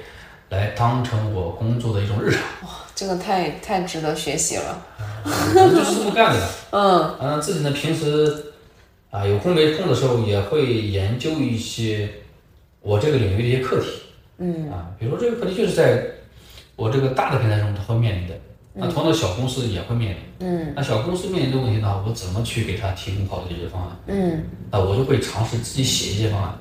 [0.49, 4.85] 来当成我工作的一种日常，哇这个太太值得学习了。
[5.25, 6.47] 就是这么干的。
[6.71, 8.53] 嗯嗯，自己呢平时
[9.09, 12.09] 啊有空没空的时候也会研究一些
[12.81, 13.87] 我这个领域的一些课题
[14.37, 16.05] 嗯啊，比如说这个课题就是在
[16.75, 18.35] 我这个大的平台中它会面临的，
[18.73, 20.47] 那同样的小公司也会面临。
[20.47, 23.97] 嗯那小公司面临的问题呢，我怎么去给他提供好的解决方案？
[24.07, 26.53] 嗯那我就会尝试自己写一些方案。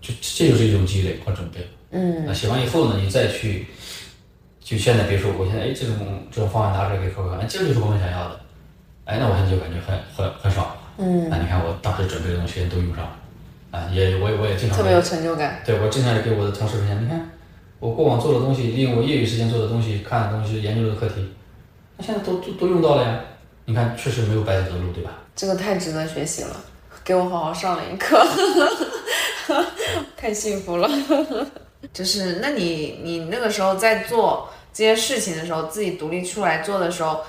[0.00, 1.66] 就这就是一种积累和准备。
[1.92, 3.66] 嗯那写完以后呢，你再去，
[4.62, 5.96] 就现在别说，我现在哎这种
[6.30, 8.40] 这种方案拿出来给客户看，哎这就是我们想要的，
[9.04, 10.66] 哎那我现在就感觉很很很爽。
[10.98, 13.16] 嗯，啊，你看我当时准备的东西都用上了，
[13.72, 15.62] 啊也我也我也经常特别有成就感。
[15.64, 17.30] 对我经常也给我的同事分享，你看
[17.78, 21.26] 我过往做的东西，利用我业余时间做的东西，看的东西，研究的课题，
[21.96, 23.20] 那现在都都都用到了呀。
[23.64, 25.10] 你看，确实没有白走的路，对吧？
[25.34, 26.56] 这个太值得学习了，
[27.02, 28.18] 给我好好上了一课，
[30.20, 30.88] 太幸福了。
[31.94, 37.20] 就是，那你你那个时候在做这些事情的时候，自己独立出来做的时候，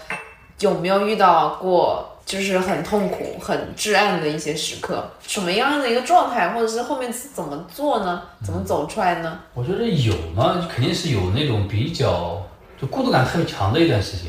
[0.60, 5.10] 有没有遇到过就是很痛苦、很至暗的一些时刻？
[5.26, 8.22] 什么样的一个状态，或者是后面是怎么做呢？
[8.44, 9.40] 怎么走出来呢？
[9.54, 12.46] 我觉得有嘛，肯定是有那种比较
[12.80, 14.26] 就孤独感特别强的一段时间。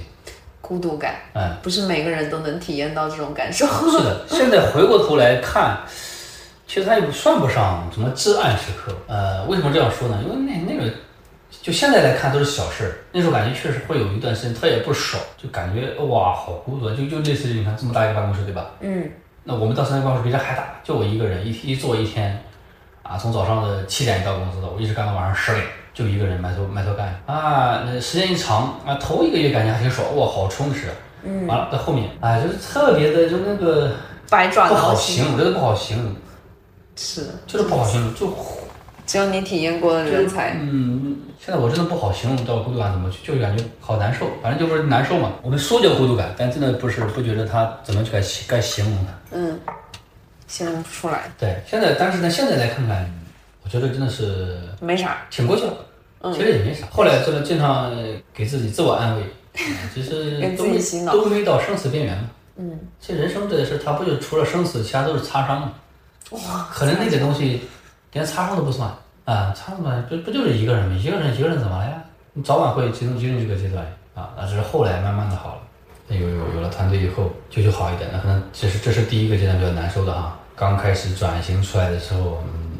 [0.61, 3.67] 孤独感，嗯，不是每个人都能体验到这种感受。
[3.67, 5.81] 是的，现在回过头来看，
[6.73, 8.97] 其实它也算不上什么至暗时刻。
[9.07, 10.19] 呃，为什么这样说呢？
[10.25, 10.91] 因为那那个，
[11.61, 18.71] 就现在来看都是小事儿，那时候感觉确实会有一段时间，它也不爽，就感觉哇好孤独啊，就就类似于你看这么大一个办公室，对吧？
[18.81, 19.07] 嗯
[19.45, 22.43] 那我们当时那办公室比这还大，就我一个人，一一坐一天，
[23.03, 27.83] 啊，从早上的七点到公司的，我一直干到晚上十点，就一个人埋头埋头干啊。
[27.85, 30.87] 那时间一长啊，头一个月感觉还挺爽，哇，好充实。
[31.23, 31.47] 嗯。
[31.47, 33.93] 完了到后面啊，就是特别的，就那个
[34.31, 36.15] 百爪不好挠心，形容，这个不好形容，
[37.03, 38.33] 是，就是不好形容，就
[39.05, 40.57] 只有你体验过的人才。
[40.61, 45.33] 嗯，现在我真的不好形容到孤独感怎么去，就是感觉好难受，反正就是难受嘛。
[45.43, 49.37] 我们说叫孤独感，但真的不是不觉得它怎么去该该形容它。
[49.37, 49.59] 嗯，
[50.47, 53.13] 形容不出来，对，现在但是呢，现在来看看，
[53.65, 55.17] 我觉得真的是没啥。
[55.29, 55.75] 挺过去了，
[56.21, 56.87] 嗯其实也没啥。
[56.89, 57.93] 后来真的经常
[58.33, 59.23] 给自己自我安慰，
[59.59, 62.31] 嗯其实 都没都没到生死边缘嘛。
[62.57, 65.73] 嗯，其实人生这些事，它不就除了生死，其他都是擦伤嘛。
[66.33, 67.63] 哇， 可能那个东西
[68.13, 68.89] 连擦伤都不算
[69.25, 70.97] 啊，擦伤嘛，不不就是一个人吗？
[70.97, 72.03] 一个人一个人怎么了呀？
[72.33, 75.63] 你早晚会进入进入这个阶段啊，那只是后来慢慢的好了。
[76.09, 80.39] 有有有了团队以后就就好一点，那可能这是这是第一个阶段比较难受的哈。
[80.55, 82.73] 刚开始转型出来的时候，嗯，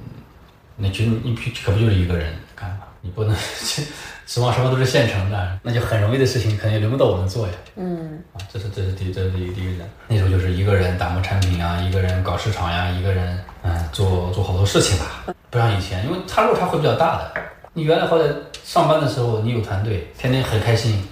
[0.77, 1.35] 那就你
[1.65, 2.81] 可不就是一个人干嘛？
[3.01, 3.35] 你不能
[4.33, 7.53] 指望什么都是现成的，那就很容易的事情肯定也轮不到我们做呀。
[7.77, 17.43] 嗯，啊，这是这是第这是第一第一个人，那时候就是一个人打磨产品啊，一个人搞市场呀，一个人嗯做做好多事情吧，不像以前，因为他落差会比较大的。
[17.75, 18.23] 你原来好歹
[18.65, 21.07] 上班的时候你有团队，天天很开心，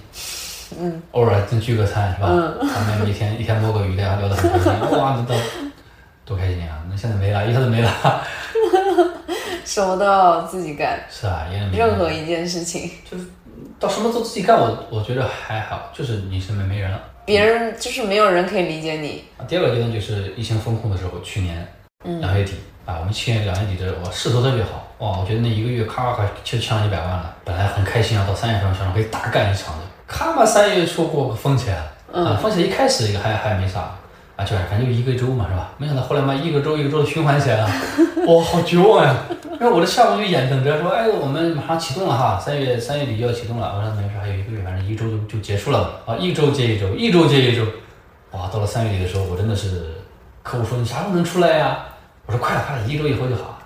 [0.79, 2.27] 嗯，偶尔真聚个餐是吧？
[2.27, 5.39] 嗯，他们一天一天摸个鱼，大家聊得很开心，哇，这都
[6.25, 6.81] 多开心啊！
[6.89, 7.91] 那现在没了，一下子没了，
[9.65, 12.89] 什么都要自己干，是啊，也任何一件事情。
[13.09, 13.25] 就是，
[13.79, 16.99] 到什么都自己干，我我觉得还好，就是你身边没人了。
[17.25, 19.23] 别人就是没有人可以理解你。
[19.37, 21.67] 啊，第二个阶段就是疫情风控的时候，去年
[22.19, 22.53] 两月底、
[22.85, 31.75] 啊，我们去年两月底的时候，哇，势头特别好，哇，我觉得那一个月咔咔咔就抢一百万了，本来很开心啊，到三月份想着可以大干一场的，咔嘛三月初给我封起来
[32.11, 33.95] 了，啊，封起来一开始还还没啥，
[34.43, 35.73] 就反正就一个周嘛是吧？
[35.77, 37.69] 没想到后来嘛一个周一个周的循环起来了，
[38.27, 39.15] 哇，好绝望呀！
[39.53, 47.63] 因为我的项目就眼等着说，哎，我们马上启动了哈，三月三月底就要启动了，我说没事，还有一个月，反正一周就就结束了啊，一周接一周，一周接一周，
[48.31, 49.93] 哇，到了三月底的时候，我真的是，
[50.41, 51.85] 客户说你啥时候能出来呀？
[52.25, 53.59] 我说快了快了，一周以后就好。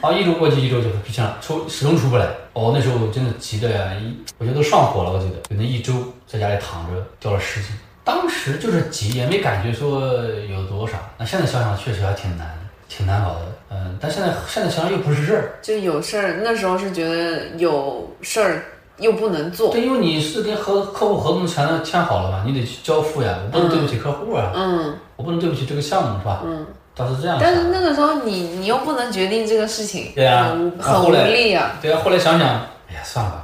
[0.00, 2.26] 啊，一周过去一周就不行了，出始终出不来。
[2.52, 5.94] 哦，那时候真的急的呀，一我觉得都上火了，我记得就那一周
[6.26, 7.70] 在家里躺着掉了十斤，
[8.04, 10.02] 当时就是急，也没感觉说
[10.48, 10.98] 有多少。
[11.18, 12.46] 那现在想想确实还挺难，
[12.88, 13.40] 挺难搞的。
[13.70, 18.64] 嗯，但现在现在想想又不是事儿，就有事儿，那时候是觉得有事儿
[18.98, 19.72] 又不能做。
[19.72, 26.42] 对，因为你是跟合客户合同签了签好了嘛，你得去交付呀，我不能对不起客户啊，嗯我不能对不起这个项目是吧？
[26.44, 26.66] 嗯。
[26.96, 27.36] 当时这样。
[27.40, 31.72] 但是那个时候你你又不能决定这个事情，对啊很无力啊。
[31.82, 32.48] 对啊，后来想想，
[32.88, 33.43] 哎呀，算了吧，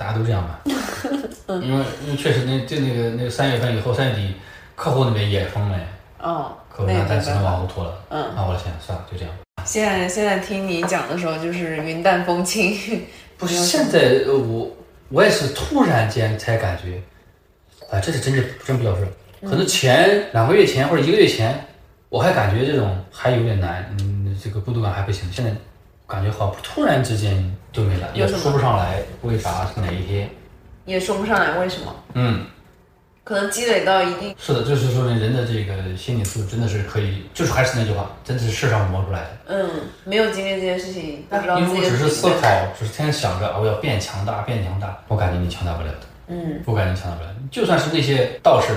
[0.00, 0.60] 大家都这样吧。
[1.60, 4.34] 因为因为确实那就那个那个三月份以后，三月底
[4.74, 5.78] 客户那边也封了，
[6.22, 7.44] 哦，客户那也没那单只能。
[7.44, 7.92] 往后拖了。
[8.08, 9.34] 嗯啊，我的天，算了，就这样。
[9.66, 12.74] 现在现在听你讲的时候，就是云淡风轻。
[13.36, 14.70] 不是现在呃我
[15.10, 17.02] 我也是突然间才感觉，
[17.94, 19.08] 啊，这是真是真不叫事儿。
[19.46, 21.66] 可能前两个月前或者一个月前，
[22.08, 25.30] 我还感觉这种还有点难，嗯，这个孤独感还不行。
[25.30, 25.50] 现在
[26.06, 30.28] 感觉好，突然之间就没了，也说不上来为啥是哪一天。
[30.86, 32.44] 也说不上来为什么，嗯，
[33.22, 39.28] 可能积累到一定，是的，就是说明人的这个心理素质真的是可以，就是还是那句话，真的是世上磨出来的。
[39.46, 39.70] 嗯，
[40.04, 42.48] 没有经历这件事情，不知道自己因为我只是思考，
[42.78, 45.98] 只是天天想着啊我要变强大，变强大，我感觉你强大不了的。
[46.28, 47.28] 嗯，我感觉强大不了。
[47.50, 48.74] 就算是那些道士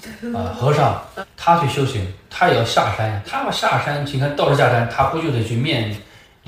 [0.32, 1.02] 啊、和尚，
[1.36, 3.22] 他去修行，他也要下山呀。
[3.26, 5.94] 他要下山，你看道士下山，他不就得去面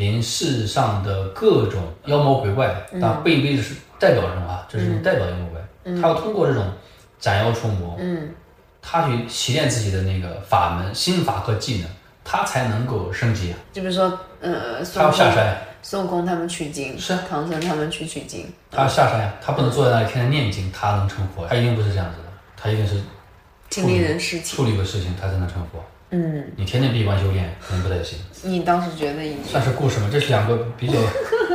[0.02, 6.64] 连世上的各种妖魔鬼怪，当然贝贝是代表人物啊，这是一种代表妖魔鬼怪，他要通过这种
[7.20, 8.34] 斩妖除魔，嗯。
[8.84, 11.88] 他去习练自己的那个法门、心法和技能，
[12.24, 13.58] 他才能够升级啊。
[13.72, 17.20] 就比如说，呃，他要下山，孙悟空他们取经，是啊。
[17.30, 23.00] 唐僧他们去取经，他要下山呀，他不能坐在那里天天念经，他能成佛，他一定不是这样子的，他一定是
[23.70, 24.56] 经历人事情。
[24.56, 25.80] 处理个事情，他才能成佛。
[26.14, 28.18] 嗯，你天天闭关修炼，可能不太行。
[28.42, 30.10] 你当时觉得已经算是故事吗？
[30.12, 30.98] 这是两个比较，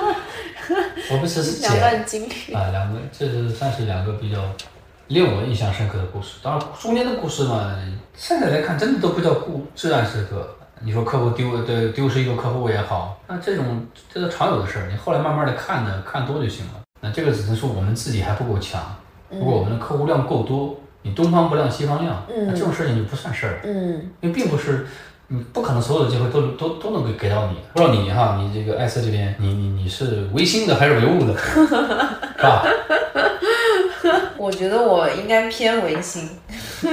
[1.14, 4.41] 我不只是两简段经历，啊，两个这是算是两个比较
[5.10, 6.39] 令我印象深刻的故事。
[6.41, 7.72] 当然，中间的故事嘛，
[8.16, 10.55] 现在来看真的都不叫故至暗时刻。
[10.80, 14.88] 你说客户丢对丢失一个客户也好，那这种这都常有的事儿。
[14.89, 16.82] 你后来慢慢的看呢，看多就行了。
[16.99, 18.82] 那这个只能说我们自己还不够强，
[19.30, 20.76] 如果我们的客户量够多，
[21.08, 23.60] 你东方不亮西方亮，那这种事情就不算事儿。
[23.64, 24.86] 嗯因为并不是
[25.30, 27.58] 你不可能所有的机会都都都能给给到你。
[27.74, 31.66] 不知道你哈，你这个艾斯这边，你你你是唯心的还是唯物的， 是
[32.43, 32.66] 吧？
[34.38, 36.30] 我觉得我应该偏唯心，
[36.80, 36.88] 是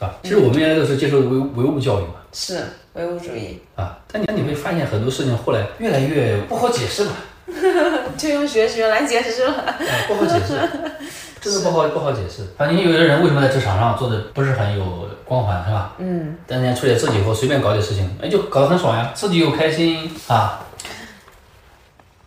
[0.00, 0.14] 吧？
[0.22, 2.58] 其实我们原来都是接受唯唯物教育嘛，是
[2.94, 7.12] 唯物主义，啊，但你但你会发现很多事情后来越来越不好解释嘛，
[8.16, 9.64] 就用学学来解释了。
[9.78, 10.58] 哎，不好解释，
[11.40, 12.46] 真的不好不好解释。
[12.56, 15.94] 反正有的人为什么在职场上做的不是很有光环，是吧？
[15.98, 20.60] 嗯，但人家出来自己以后随便搞点事情，哎，就搞得很爽呀，自己又开心啊，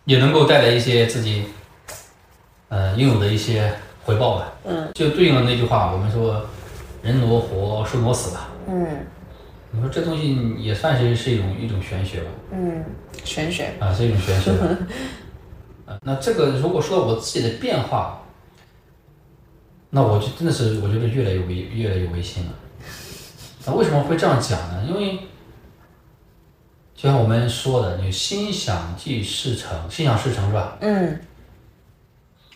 [0.04, 1.46] 也能够带来一些自己，
[2.68, 3.72] 呃，应有的一些
[4.04, 4.52] 回报吧。
[4.64, 6.44] 嗯，就对应了那句话，我们说
[7.02, 8.48] 人挪活，树挪死吧。
[8.66, 8.86] 嗯
[9.74, 12.30] 你说这东西也算是是一种一种玄学吧？
[12.52, 12.84] 嗯，
[13.24, 14.50] 玄学，啊，是一种玄学。
[15.84, 18.22] 啊，那这个如果说到我自己的变化，
[19.90, 22.52] 那我就真的是我觉得越来越违越来越违心了。
[23.66, 24.84] 那为什么会这样讲呢？
[24.88, 25.18] 因为
[26.94, 30.78] 就像我们说的，你心想即事成，心想事成是吧？
[30.80, 31.20] 嗯，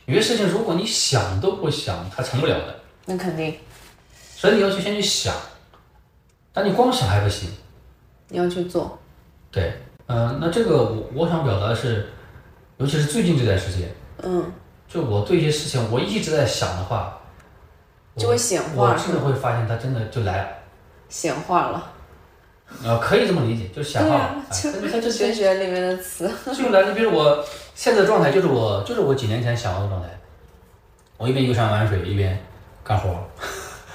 [0.07, 2.81] 有些事情如果你想都不想，它成不了的。
[3.07, 3.55] 那肯定
[4.37, 5.35] 所以你要去先去想，
[6.59, 7.49] 但你光想还不行。
[8.27, 8.99] 你要去做。
[9.53, 9.73] 对，
[10.07, 12.09] 嗯、那这个我我想表达的是，
[12.79, 13.89] 尤其是最近这段时间，
[14.25, 14.45] 嗯，
[14.89, 17.17] 就我对一些事情我一直在想的话，
[18.17, 20.49] 就会显化我真的会发现它真的就来了。
[21.09, 21.93] 显化了，
[22.83, 24.19] 呃，可以这么理解，就是显化了。
[24.19, 26.29] 对啊哎但是它就玄学里面的词。
[26.53, 26.95] 就来你。
[26.97, 27.45] 比如我
[27.77, 30.09] 现在的状态，就是我就是我几年前想要的状态，
[31.19, 32.37] 我一边游山玩水，一边
[32.83, 33.09] 干活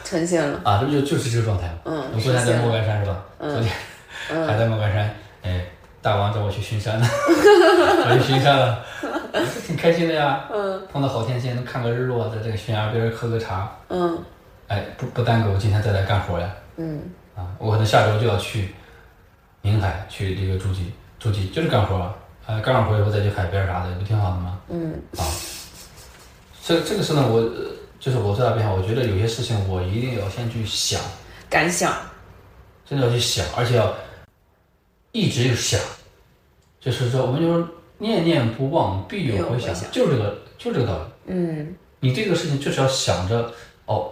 [0.03, 1.73] 呈现了，啊，这不就就是这个状态吗？
[1.85, 3.23] 嗯我昨天在莫干山是吧？
[3.39, 3.71] 昨天
[4.47, 5.65] 还在莫干山，哎，
[6.01, 8.83] 大王叫我去巡山了， 我去巡山了，
[9.65, 10.45] 挺开心的呀。
[10.53, 14.17] 嗯，碰到好天气，能看个日落，在这个悬崖边喝个茶，嗯
[14.67, 16.49] 哎，不不耽搁我今天再来干活呀。
[16.77, 17.01] 嗯
[17.35, 18.73] 啊，我可能下周就要去
[19.61, 22.13] 宁海去这个诸暨，诸暨就是干活儿，
[22.45, 24.59] 啊，干完活以后再去海边啥的，不挺好的吗？
[24.69, 25.23] 嗯啊，
[26.65, 27.71] 这这个事呢，我呃
[28.03, 30.99] 就是我最大变化，我觉得有些事情我一定要先去想，
[31.49, 31.95] 敢想，
[32.85, 33.95] 真的要去想，而且要
[35.13, 35.79] 一直想，
[36.81, 37.65] 就是说我们就说
[37.99, 41.03] 念念不忘，必有回响就是这个就是这个道理。
[41.27, 43.49] 嗯你对这个事情就是要想着，
[43.85, 44.11] 哦，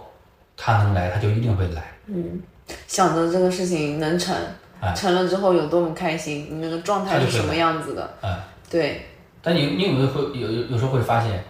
[0.56, 1.92] 他能来，他就一定会来。
[2.06, 2.40] 嗯，
[2.86, 4.34] 想着这个事情能成，
[4.80, 8.14] 哎成了之后有多么开心，你那个状态是什么样子的？
[8.22, 8.40] 哎，
[8.70, 9.02] 对，
[9.42, 11.44] 但你你有没有会有有有时候会发现，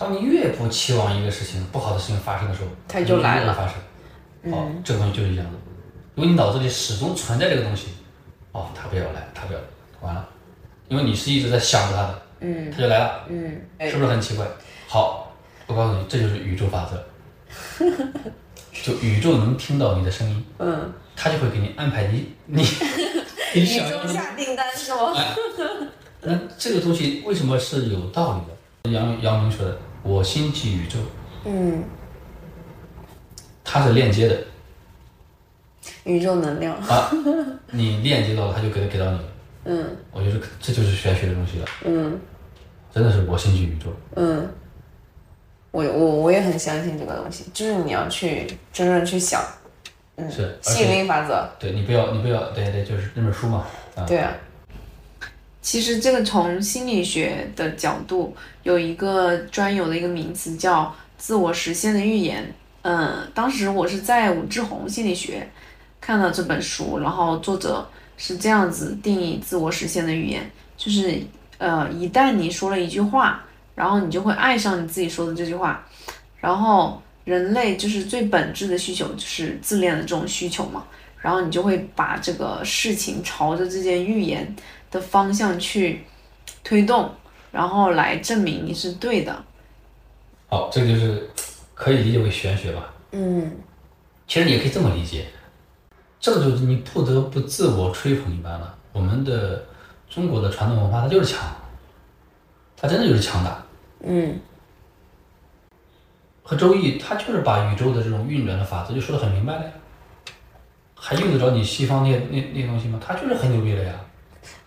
[0.00, 3.52] 当你越不期望一个事情不好的事情发生的时候，它就来了。
[3.52, 3.74] 发生。
[4.50, 5.52] 哦，这个东西就是一样的，
[6.14, 7.88] 因为你脑子里始终存在这个东西，
[8.52, 9.64] 哦，它不要来，它不要来，
[10.00, 10.26] 完了，
[10.88, 12.70] 因为你是一直在想着它的，嗯。
[12.70, 14.46] 它就来了，嗯，是不是很奇怪？
[14.88, 15.30] 好，
[15.66, 17.84] 我告诉你，这就是宇宙法则，
[18.72, 22.62] 就宇宙能听到你的声音，嗯，它就会给你安排你你
[23.54, 25.12] 你宇宙下订单是吗？
[26.22, 28.98] 那这个东西为什么是有道理的？
[28.98, 30.98] 杨杨明说的“我心即宇宙
[31.44, 31.82] 嗯，”，
[33.64, 34.36] 它是链接的。
[36.04, 37.10] 宇宙能量，啊，
[37.70, 39.20] 你链接到了，它就给给到你。
[39.64, 39.96] 嗯。
[40.12, 42.18] 我觉得这就是玄学的东西了，嗯。
[42.92, 43.86] 真的是我心即宇宙。
[44.16, 44.48] 嗯，
[45.70, 49.40] 我我我也很相信这个东西，就是你要去真正去想，
[50.16, 54.32] 嗯，是吸引力法则，对你不要，你不要，对对，就是那本书嘛，啊，对啊，
[55.62, 62.52] 其实这个从心理学的角度有一个专有的一个名词叫自我实现的预言。
[62.82, 65.46] 嗯，当时我是在武志红心理学
[66.00, 67.86] 看到这本书，然后作者
[68.16, 71.20] 是这样子定义自我实现的预言，就是
[71.58, 73.44] 呃，一旦你说了一句话，
[73.74, 75.86] 然后你就会爱上你自己说的这句话，
[76.38, 80.82] 然后人类就是最本质的需求就是自恋的这种需求嘛，
[81.18, 84.56] 然后你就会把这个事情朝着这件预言
[84.90, 86.04] 的方向去
[86.64, 87.10] 推动，
[87.52, 89.44] 然后来证明你是对的。
[90.48, 91.30] 好，这个就是
[91.74, 92.92] 可以理解为玄学吧。
[93.12, 93.56] 嗯
[94.26, 95.26] 其实你也可以这么理解，
[96.20, 98.76] 这个就是你不得不自我吹捧一般了。
[98.92, 99.64] 我们的
[100.08, 101.44] 中国的传统文化它就是强，
[102.76, 103.64] 它真的就是强大。
[104.02, 104.38] 嗯
[106.42, 109.70] 和周易，它就是把宇宙的这种运转的法则就说的很明白了呀，
[110.96, 113.00] 还用得着你西方那些那那些东西吗？
[113.04, 113.94] 它就是很牛逼的呀，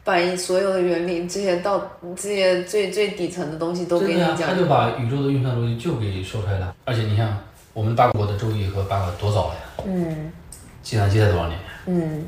[0.03, 1.81] 把一所有的原理，这些到
[2.15, 4.53] 这些最最底层的东西都给你讲他。
[4.53, 6.75] 就把宇宙的运算逻辑就给说出来了。
[6.83, 7.37] 而且你像
[7.73, 10.31] 我们八国的周易和八卦多早了呀，嗯
[10.81, 11.59] 计算机才多少年？
[11.85, 12.27] 嗯，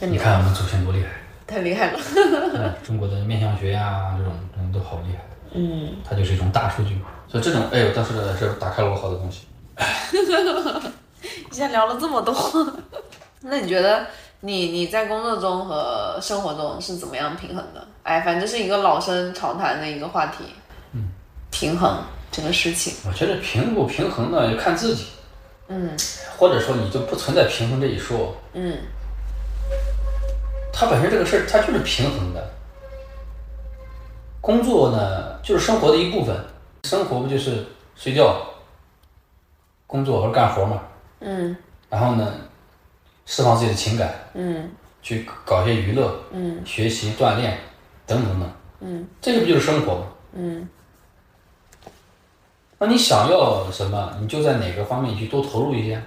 [0.00, 1.08] 你看我们祖先多厉害，
[1.46, 1.98] 太厉害了。
[2.54, 5.24] 嗯中国的面相学呀这种这种都好厉害。
[5.52, 6.98] 嗯，它就是一种大数据，
[7.28, 9.42] 所以这种，哎呦，当时是打开了我好多东西。
[11.50, 12.34] 一下聊了这么多，
[13.42, 14.06] 那你觉得
[14.46, 17.84] 你你在工作中和生活中是怎么样平衡的？
[18.04, 20.44] 哎，反正是一个老生常谈的一个话题。
[20.92, 21.08] 嗯，
[21.50, 21.98] 平衡
[22.30, 22.94] 这个事情。
[23.08, 25.06] 我觉得平不平衡呢，要看自己，
[25.66, 25.90] 嗯
[26.38, 28.36] 或者说你就不存在平衡这一说。
[28.52, 28.78] 嗯
[30.72, 32.50] 它本身这个事儿，它就是平衡的。
[34.40, 36.36] 工作呢，就是生活的一部分，
[36.84, 37.66] 生活不就是
[37.96, 38.46] 睡觉、
[39.88, 40.80] 工作或者干活嘛？
[41.18, 41.56] 嗯
[41.90, 42.32] 然后呢，
[43.26, 44.70] 释放自己的情感，嗯
[45.02, 47.58] 去搞一些娱乐、嗯学习、锻炼
[48.06, 48.50] 等等等，
[48.80, 50.06] 嗯这个不就是生活吗？
[50.32, 50.66] 嗯
[52.78, 56.02] 那你想要什么，你就在哪个方面去多投入一些。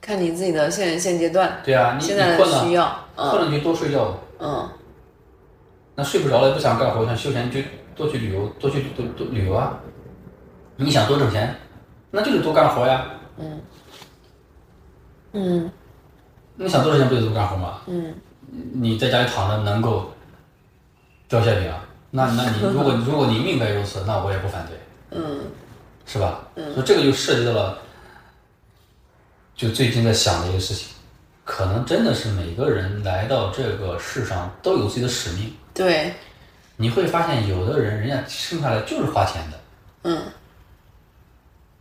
[0.00, 2.86] 看你自己的现现阶段，对啊，你你现在困了，的需要。
[3.16, 4.14] 嗯困了你就多睡觉。
[4.38, 4.68] 嗯
[5.94, 7.58] 那睡不着了，不想干活，想休闲，就
[7.96, 9.80] 多去旅游，多去多多旅游啊。
[10.76, 11.54] 你想多挣钱，
[12.10, 13.06] 那就得多干活呀。
[13.38, 13.60] 嗯
[15.32, 15.72] 嗯
[16.56, 17.80] 你想多挣钱，不就多干活吗？
[17.86, 18.14] 嗯
[18.72, 20.10] 你在家里躺着能够
[21.28, 21.84] 掉馅饼啊？
[22.10, 24.76] 那那你 如果如果你命该如此，那我也不反对，
[25.18, 25.40] 嗯
[26.06, 26.40] 是吧？
[26.54, 27.78] 嗯所以这个就涉及到了，
[29.56, 30.88] 就最近在想的一个事情，
[31.44, 35.52] 可能真的是每个人来到这个世上都有自己的使命。
[35.74, 36.14] 对，
[36.76, 39.58] 你会发现，有的人人家生下来就是花钱的
[40.04, 40.22] 嗯，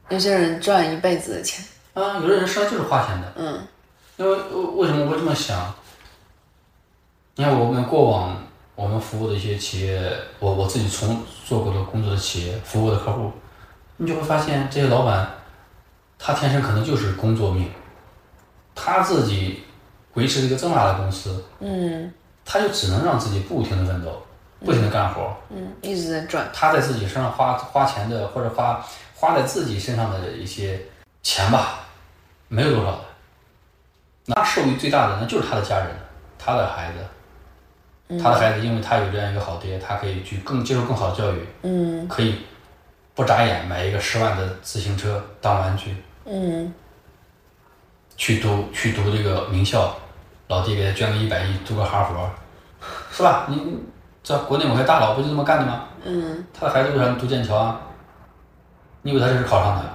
[0.09, 1.63] 有些人赚一辈子的钱。
[1.93, 3.33] 啊，有的人生来就是花钱的。
[3.37, 3.59] 嗯
[4.17, 5.73] 因为呃为什么我会这么想？
[7.35, 8.41] 你看我们过往
[8.75, 10.09] 我们服务的一些企业，
[10.39, 13.31] 我我自己从做过的工作的企业，服务的客户，
[13.97, 15.29] 你就会发现这些老板，
[16.17, 17.69] 他天生可能就是工作命，
[18.73, 19.63] 他自己
[20.13, 22.13] 维持一个这么大的公司，嗯
[22.45, 24.25] 他就只能让自己不停的奋斗，
[24.63, 26.49] 不停的干活，嗯，一直在赚。
[26.53, 30.79] 他在自己身上花花钱的，或者花花在自己身上的一些
[31.21, 31.79] 钱吧，
[32.47, 33.04] 没有多少的。
[34.25, 35.87] 那受益最大的那就是他的家人，
[36.39, 42.39] 他的孩子，他的孩子因为他有这样一个好爹，他可以去更接受更好的教育，嗯可以
[43.13, 45.95] 不眨眼买一个十万的自行车当玩具，
[46.25, 46.73] 嗯
[48.17, 49.95] 去读去读这个名校，
[50.47, 52.29] 老爹给他捐个一百亿读个哈佛，
[53.11, 53.45] 是吧？
[53.47, 53.79] 你你
[54.23, 55.83] 这国内某些大佬不就这么干的吗？
[56.03, 57.81] 嗯他的孩子为啥读剑桥啊？
[59.03, 59.85] 你以为他这是考上的？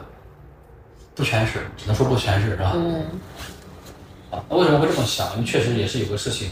[1.16, 2.72] 不全是，只能说不全是，是吧？
[2.74, 3.04] 嗯
[4.30, 5.32] 啊，那为什么会这么想？
[5.34, 6.50] 因为确实也是有个事情，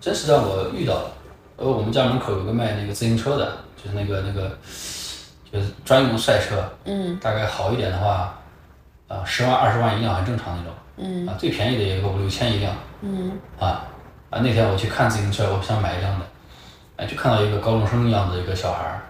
[0.00, 1.10] 真实让我遇到了。
[1.56, 4.56] 呃，我们家门口有个卖那个自行车的，就是那个那个，
[5.50, 8.38] 就是专用赛车，嗯大概好一点的话，
[9.08, 13.84] 啊，十万二十万一辆很正常那种，嗯啊，最便宜的也有个五六千一辆，嗯啊
[14.30, 14.38] 啊！
[14.40, 16.26] 那天我去看自行车，我想买一辆的，
[16.96, 19.00] 哎，就看到一个高中生一样的一个小孩儿，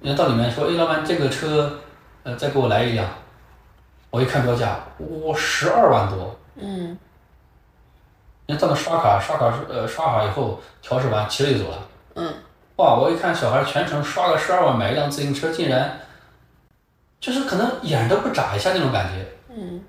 [0.00, 1.80] 人家到里面说：“哎，老板，这个车，
[2.22, 3.08] 呃，再给我来一辆。”
[4.10, 4.78] 我一看标价，
[5.24, 6.38] 哇，十二万多！
[6.58, 6.98] 嗯
[8.46, 11.78] 人家到那刷卡，刷卡呃刷卡以后调试完，骑着就走了。
[12.14, 12.32] 嗯
[12.76, 12.94] 哇！
[12.94, 15.98] 我一看小孩全程刷个十二万买一辆自行车，竟然
[17.18, 19.82] 就是可能眼都不眨一下那种感觉，嗯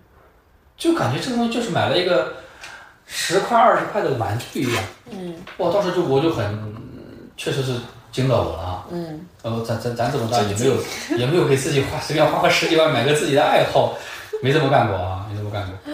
[0.78, 2.34] 就感觉这个东西就是买了一个
[3.06, 4.84] 十块二十块的玩具一样。
[5.12, 6.76] 嗯哇，当时就我就很，
[7.36, 7.74] 确实是
[8.12, 8.86] 惊到我了啊！
[8.90, 10.74] 嗯呃，咱咱咱这么大也没有
[11.18, 13.96] 也没有给自己花随便花个十几万买个自己的爱好，
[14.42, 15.94] 没这么干过啊，没这么干过，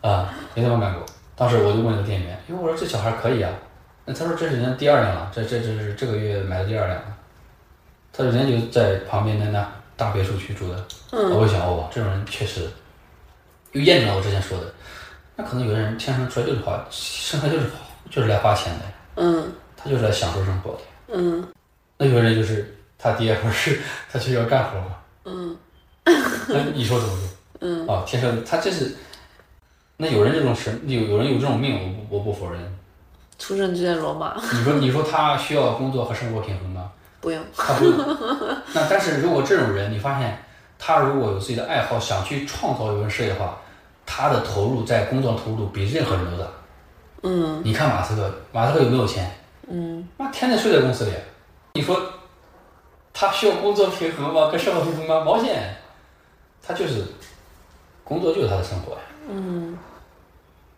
[0.00, 1.04] 啊，没怎么干过。
[1.36, 3.50] 当时我就问那个店员，因为我说这小孩可以啊，
[4.04, 7.16] 那他说这是人家第二辆了，这这这是这个月买的第二辆了，
[8.12, 12.68] 他说人家就在旁边的那大别墅区住的，嗯我就想哦，这种人确实，
[13.72, 14.66] 又验证了我之前说的，
[15.36, 17.66] 那可能有的人天生出来就是花，生来就是
[18.10, 18.84] 就是来花钱的，
[19.16, 20.78] 嗯他就是来享受生活的。
[21.12, 21.46] 嗯
[21.96, 23.80] 那有的人就是他爹不是
[24.12, 25.56] 他去要干活嘛，嗯
[26.48, 27.28] 那你说怎么说？
[27.60, 28.94] 嗯啊，天生他这是，
[29.96, 31.74] 那有人这种神有有人有这种命，
[32.10, 32.60] 我不我不否认，
[33.38, 36.90] 出生就在罗马， 你说你说他需要工作和生活平衡吗？
[37.20, 37.42] 不用。
[37.56, 37.96] 他不用。
[38.72, 40.36] 那但是如果这种人，你发现
[40.78, 43.56] 他如果有自己的爱好，想去创造一份事业的话，
[44.04, 46.48] 他的投入在工作投入比任何人都大。
[47.22, 49.30] 嗯你看马斯克，马斯克有没有钱？
[49.68, 51.12] 嗯，妈天天睡在公司里，
[51.72, 51.98] 你说
[53.14, 54.50] 他需要工作平衡吗？
[54.50, 55.24] 跟生活平衡吗？
[55.24, 55.74] 毛线，
[56.62, 57.02] 他就是
[58.02, 58.98] 工作就是他的生活呀。
[59.28, 59.76] 嗯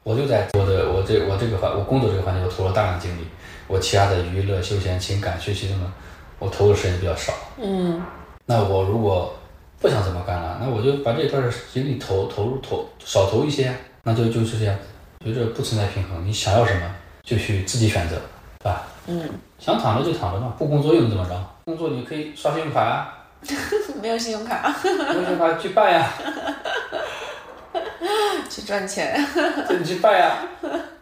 [0.02, 3.26] 我就在我的我这我这个环我工作这个环节，我投了大量的精力，
[3.66, 5.92] 我其他的娱乐、休闲、情感、学习什么，
[6.38, 7.32] 我投的时间比较少。
[7.60, 8.00] 嗯
[8.46, 9.34] 那我如果
[9.80, 11.42] 不想怎么干了，那我就把这段
[11.72, 13.74] 精力投投入投少投一些，
[14.04, 14.78] 那就就是这样，
[15.24, 16.24] 觉着不存在平衡。
[16.24, 16.82] 你想要什么
[17.24, 18.14] 就去自己选择，
[18.60, 18.82] 对吧？
[19.08, 19.28] 嗯，
[19.58, 21.34] 想躺着就躺着嘛，不工作又能怎么着？
[21.64, 23.12] 工作你可以刷信用卡啊，
[24.00, 26.08] 没有信用卡没有信用卡去办呀，
[28.56, 29.14] 去赚钱。
[29.68, 30.38] 这你去办呀。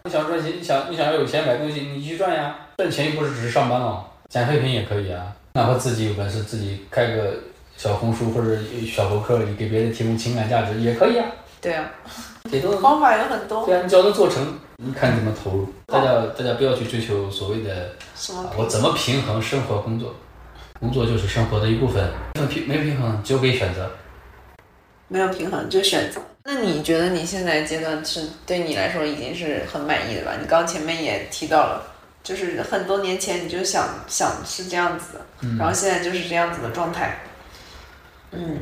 [0.02, 2.56] 你想赚钱，你想你想要有钱买东西，你去赚呀。
[2.78, 5.32] 赚钱又不是只是上班哦，捡废品也可以啊。
[5.52, 7.32] 哪怕自己有本事，自己开个
[7.76, 11.26] 小红书或者小博客，你给别人提供情感价值也可以啊。
[11.60, 11.88] 对啊，
[12.82, 13.64] 方法有很多。
[13.64, 15.72] 对啊，你只要能做成，你看你怎么投入。
[15.86, 20.12] 大家大家不要去追求所谓的什么啊，我怎么平衡生活工作？
[20.80, 23.88] 工作就是生活的一部分，没平没平衡就可以选择。
[25.08, 26.20] 没有平衡就选择。
[26.46, 30.32] 那你觉得你现在阶段是对你来说已经是很满意的吧？
[30.38, 31.82] 你刚前面也提到了，
[32.22, 37.18] 就是很多年前你就想想是这样子的，嗯然后现在就是这样子的状态。
[38.30, 38.58] 嗯，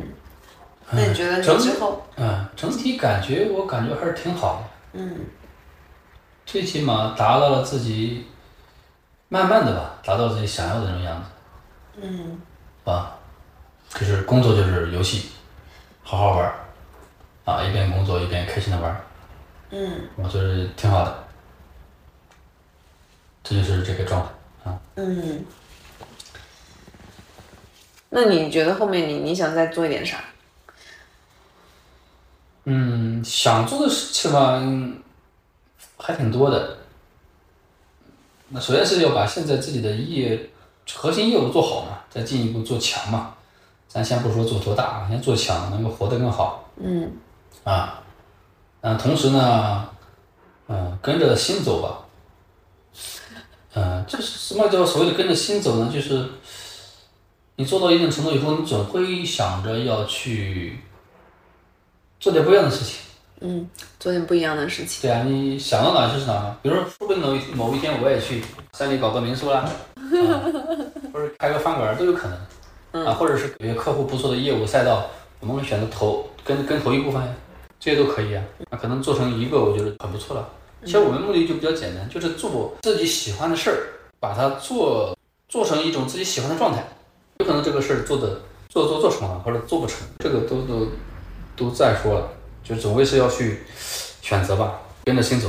[0.93, 5.17] 那你觉得你整之后，嗯，整体感觉我感觉还是挺好的，嗯
[6.47, 8.27] 最起码达到了自己，
[9.29, 12.41] 慢慢的吧，达到自己想要的那种样子，嗯
[12.85, 13.19] 啊，
[13.95, 15.31] 就是工作就是游戏，
[16.05, 16.55] 好好玩儿，
[17.45, 19.05] 啊，一边工作一边开心的玩儿，
[19.71, 21.25] 嗯我觉得挺好的，
[23.43, 24.81] 这就是这个状态啊。
[24.97, 25.45] 嗯。
[28.11, 30.23] 那你觉得后面你你想再做一点啥？
[32.65, 35.03] 嗯，想做的事情吧，嗯
[35.97, 36.79] 还挺多的。
[38.51, 40.51] 那首先是要把现在自己的业
[40.95, 43.35] 核心业务做好嘛，再进一步做强嘛。
[43.89, 47.11] 咱先不说做多大，先做强，能够活得更好嗯
[47.65, 48.03] 啊。
[48.81, 49.89] 嗯，同时呢，
[50.69, 51.99] 嗯，跟着心走吧。
[53.75, 55.91] 嗯，这是什么叫所谓的跟着心走呢？
[55.93, 56.29] 就是
[57.57, 60.81] 你做到一定程度以后，你总会想着要去
[62.19, 62.99] 做点不一样的事情。
[63.41, 63.69] 嗯，
[63.99, 65.03] 做点不一样的事情。
[65.03, 66.57] 对啊，你想到哪就是哪。
[66.63, 70.43] 比如说，说不定某一某一天我也去山里搞个民宿啦，啊、
[71.13, 73.05] 或者开个饭馆都有可能。
[73.07, 75.07] 啊，或者是有些客户不错的业务赛道，
[75.41, 77.35] 我们会选择投跟跟投一部分呀，
[77.83, 78.45] 这些都可以啊。
[78.71, 80.49] 那可能做成一个，我觉得很不错了。
[80.85, 83.77] 其实我们目的就比较简单，就是做自己喜欢的事儿，
[84.21, 85.17] 把它做
[85.49, 86.87] 做成一种自己喜欢的状态。
[87.39, 90.87] 有可能这个事儿做的做做做成了，或者做不成，这个都都
[91.57, 92.29] 都再说了，
[92.63, 93.63] 就总归是要去
[94.21, 95.49] 选择吧，跟着心走，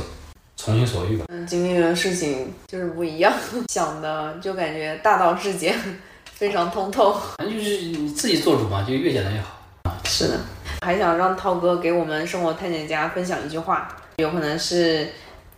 [0.56, 1.26] 从心所欲吧。
[1.28, 3.32] 嗯，经历的事情就是不一样，
[3.70, 5.76] 想的就感觉大道至简，
[6.24, 7.12] 非常通透。
[7.38, 9.98] 反正就是你自己做主嘛，就越简单越好啊。
[10.04, 10.40] 是的，
[10.84, 15.08] 还想让涛哥给我们生活探险家分享一句话，有可能是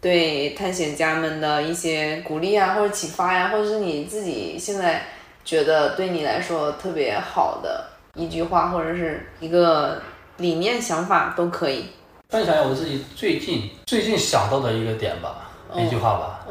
[0.01, 5.03] 对探险家们的一些鼓励啊，或者启发呀、或者是你自己现在
[5.45, 10.01] 觉得对你来说特别好的一句话，或者是一个
[10.37, 11.87] 理念、想法都可以。
[12.29, 16.47] 分享一下我自己最近最近想到的一个点吧，一句话吧，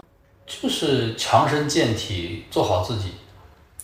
[0.46, 3.14] 就是强身健体，做好自己。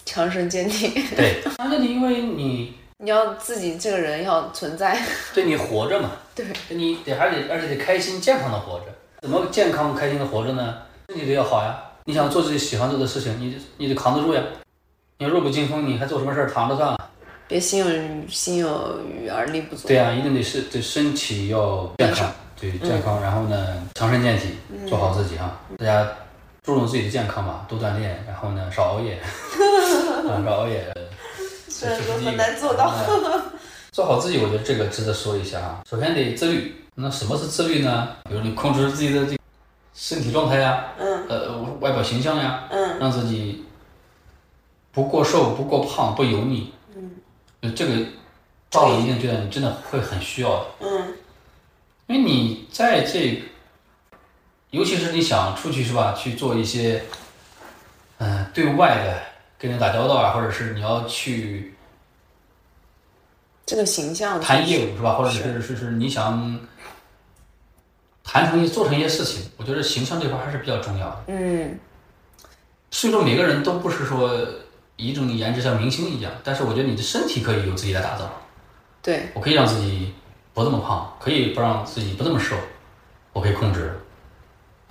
[0.04, 4.96] 强身健体，对，强身健体，因为你你要自己这个人要存在。
[5.34, 8.86] 对你活着嘛，对，你得还得而且得开心健康的活着。
[9.22, 10.78] 怎么健康开心的活着呢？
[11.10, 11.76] 身体得要好呀。
[12.06, 14.42] 你想做自己喜欢做的事情，你你得扛得住呀。
[15.18, 16.48] 你弱不禁风，你还做什么事儿？
[16.50, 16.98] 躺着算了。
[17.48, 19.88] 别心有余心有余而力不足。
[19.88, 24.56] 对呀、一定得是对身体要健康，对健康，然后呢强身健体，
[24.88, 25.60] 做好自己哈。
[25.78, 26.08] 大家
[26.64, 29.20] 注重自己的健康嘛，多锻炼，然后呢少熬夜，
[30.30, 30.92] 啊少熬夜，
[31.90, 32.94] 这是第一个很难做到。
[33.08, 33.42] 嗯
[33.92, 35.82] 做好自己，我觉得这个值得说一下啊。
[35.90, 38.08] 首先得自律，那什么是自律呢？
[38.24, 39.38] 比如你控制自己的这个
[39.94, 43.66] 身体状态呀，嗯呃外表形象呀，嗯让自己
[44.94, 46.74] 不过瘦、不过胖、不油腻。
[46.96, 47.94] 嗯，这个
[48.70, 50.66] 到了一定阶段，你真的会很需要的。
[50.80, 51.14] 嗯
[52.08, 53.42] 因为你在这个，
[54.70, 57.04] 尤其是你想出去是吧，去做一些，
[58.20, 59.22] 嗯、对外的
[59.62, 61.76] 跟人打交道啊，或者是你要去
[63.64, 66.60] 这个形象谈业务是吧，或者是是是你想
[68.24, 71.24] 谈成一做成一些事情，我觉得形象这块还是比较重要的。
[71.28, 71.80] 嗯
[72.90, 74.36] 虽说每个人都不是说
[74.96, 78.28] 一种颜值像明星一样，但是我觉得你的身体可以由自己来打造。
[79.04, 80.12] 对，我可以让自己
[80.56, 82.56] 不那么胖，可以不让自己不那么瘦，
[83.32, 84.01] 我可以控制，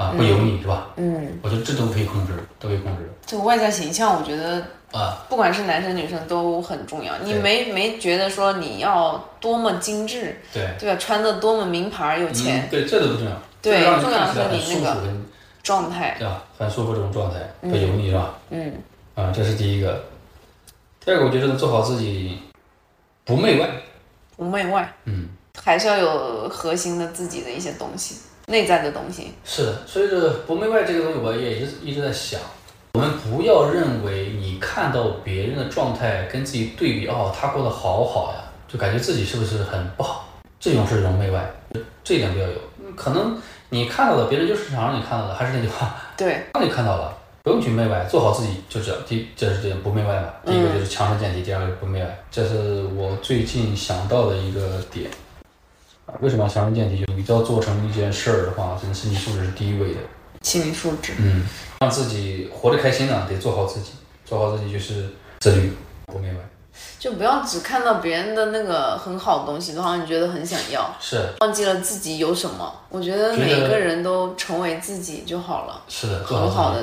[0.00, 0.88] 啊，不油腻、是吧？
[0.96, 4.62] 嗯，我觉得这都可以控制，都可以控制这个外在形象，我觉得
[4.92, 5.26] 啊。
[5.28, 7.12] 不管是男生女生都很重要。
[7.18, 10.96] 你没没觉得说你要多么精致，对，对吧？
[10.98, 15.12] 穿的多么名牌儿有钱，嗯，对，这都不重要，对重要看起来很舒服，是你那个
[15.62, 16.44] 状态，对吧？
[16.58, 18.34] 很舒服这种状态，不油腻是吧？
[18.48, 18.72] 嗯
[19.14, 20.02] 啊，这是第一个。
[21.04, 22.38] 第二个，我觉得做好自己，
[23.24, 23.68] 不媚外。
[24.36, 25.28] 不媚外，嗯，
[25.62, 28.16] 还是要有核心的自己的一些东西，
[28.50, 29.32] 内在的东西。
[29.44, 32.40] 是的，所以这个不媚外这个东西，我也一直一直在想，
[32.94, 40.28] 我们不要认为你看到别人的状态跟自己对比，哦，他过得好好呀，就感觉自己是不是很不好？
[40.58, 41.48] 这种是一种媚外，
[42.04, 42.54] 这一点不要有。
[42.96, 43.40] 可能
[43.70, 49.00] 你看到的，别人就是想让你看到的，还是那句话，对，让你看到了，不用去媚外，做好自己就这样。
[49.06, 50.28] 第，这是这不媚外嘛。
[50.44, 54.60] 第一个就是强身健体，第二个是不媚外，这是我最近想到的一个
[54.90, 55.08] 点。
[56.10, 57.04] 啊，为什么要强身健体？
[57.14, 60.00] 你要做成一件事儿的话，真的身体素质是第一位的。
[60.42, 61.12] 心理素质。
[61.18, 61.46] 嗯，
[61.80, 63.92] 让自己活得开心呢，得做好自己，
[64.24, 65.08] 做好自己就是
[65.38, 65.72] 自律，
[66.06, 66.38] 不媚外。
[66.98, 72.72] 就不要只看到别人的那个很好的东西，然后你觉得很想要，是忘记了自己有什么。
[72.88, 76.82] 我觉得每个人都成为自己就好了，是的，很好的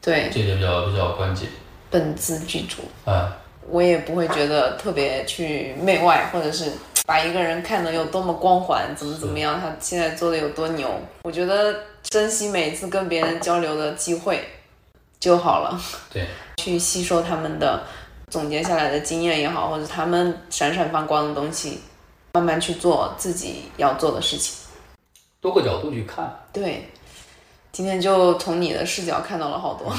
[0.00, 1.48] 对，这这点比较比较关键。
[1.90, 2.82] 本自具足。
[3.04, 3.36] 啊，
[3.68, 6.72] 我也不会觉得特别去媚外，或者是
[7.06, 10.88] 把一个人看得有多么光环，怎么怎么样，他现在做的有多牛。
[11.22, 14.44] 我觉得珍惜每次跟别人交流的机会
[15.18, 15.80] 就好了，
[16.12, 16.26] 对，
[16.58, 17.82] 去吸收他们的
[18.28, 21.80] 总结下来的经验也好，或者他们闪闪发光的东西，
[22.32, 24.54] 慢慢去做自己要做的事情。
[25.40, 26.38] 多个角度去看。
[26.52, 26.88] 对，
[27.72, 29.92] 今天就从你的视角看到了好多。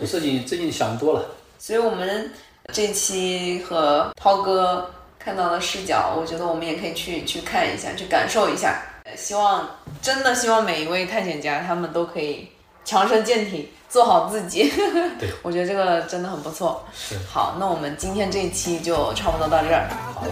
[0.00, 1.24] 这事情最近想多了。
[1.58, 2.30] 所以我们
[2.72, 8.82] 这期和涛哥看到的视角，我觉得我们也可以去去看一下，去感受一下。
[9.04, 9.68] 呃希望
[10.00, 12.48] 真的希望每一位探险家他们都可以
[12.86, 14.72] 强身健体，做好自己。
[15.20, 16.82] 对，我觉得这个真的很不错。
[16.94, 19.88] 是，好，那我们今天这一期就差不多到这儿。
[20.14, 20.24] 好，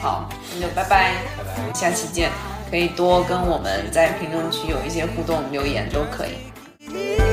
[0.00, 1.74] 好，那就拜拜，拜拜。
[1.74, 2.30] 下期见。
[2.70, 7.29] 可以多跟我们在评论区有一些互动留言都可以。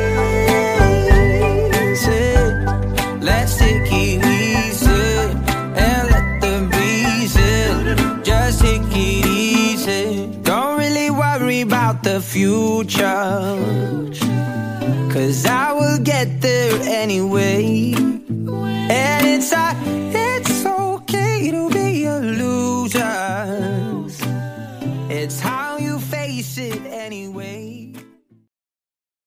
[3.28, 4.90] Let's take it easy
[5.84, 8.24] and let the breeze in.
[8.24, 10.28] Just take it easy.
[10.44, 13.28] Don't really worry about the future.
[15.12, 17.96] Cause I will get there anyway.
[17.98, 19.76] And it's our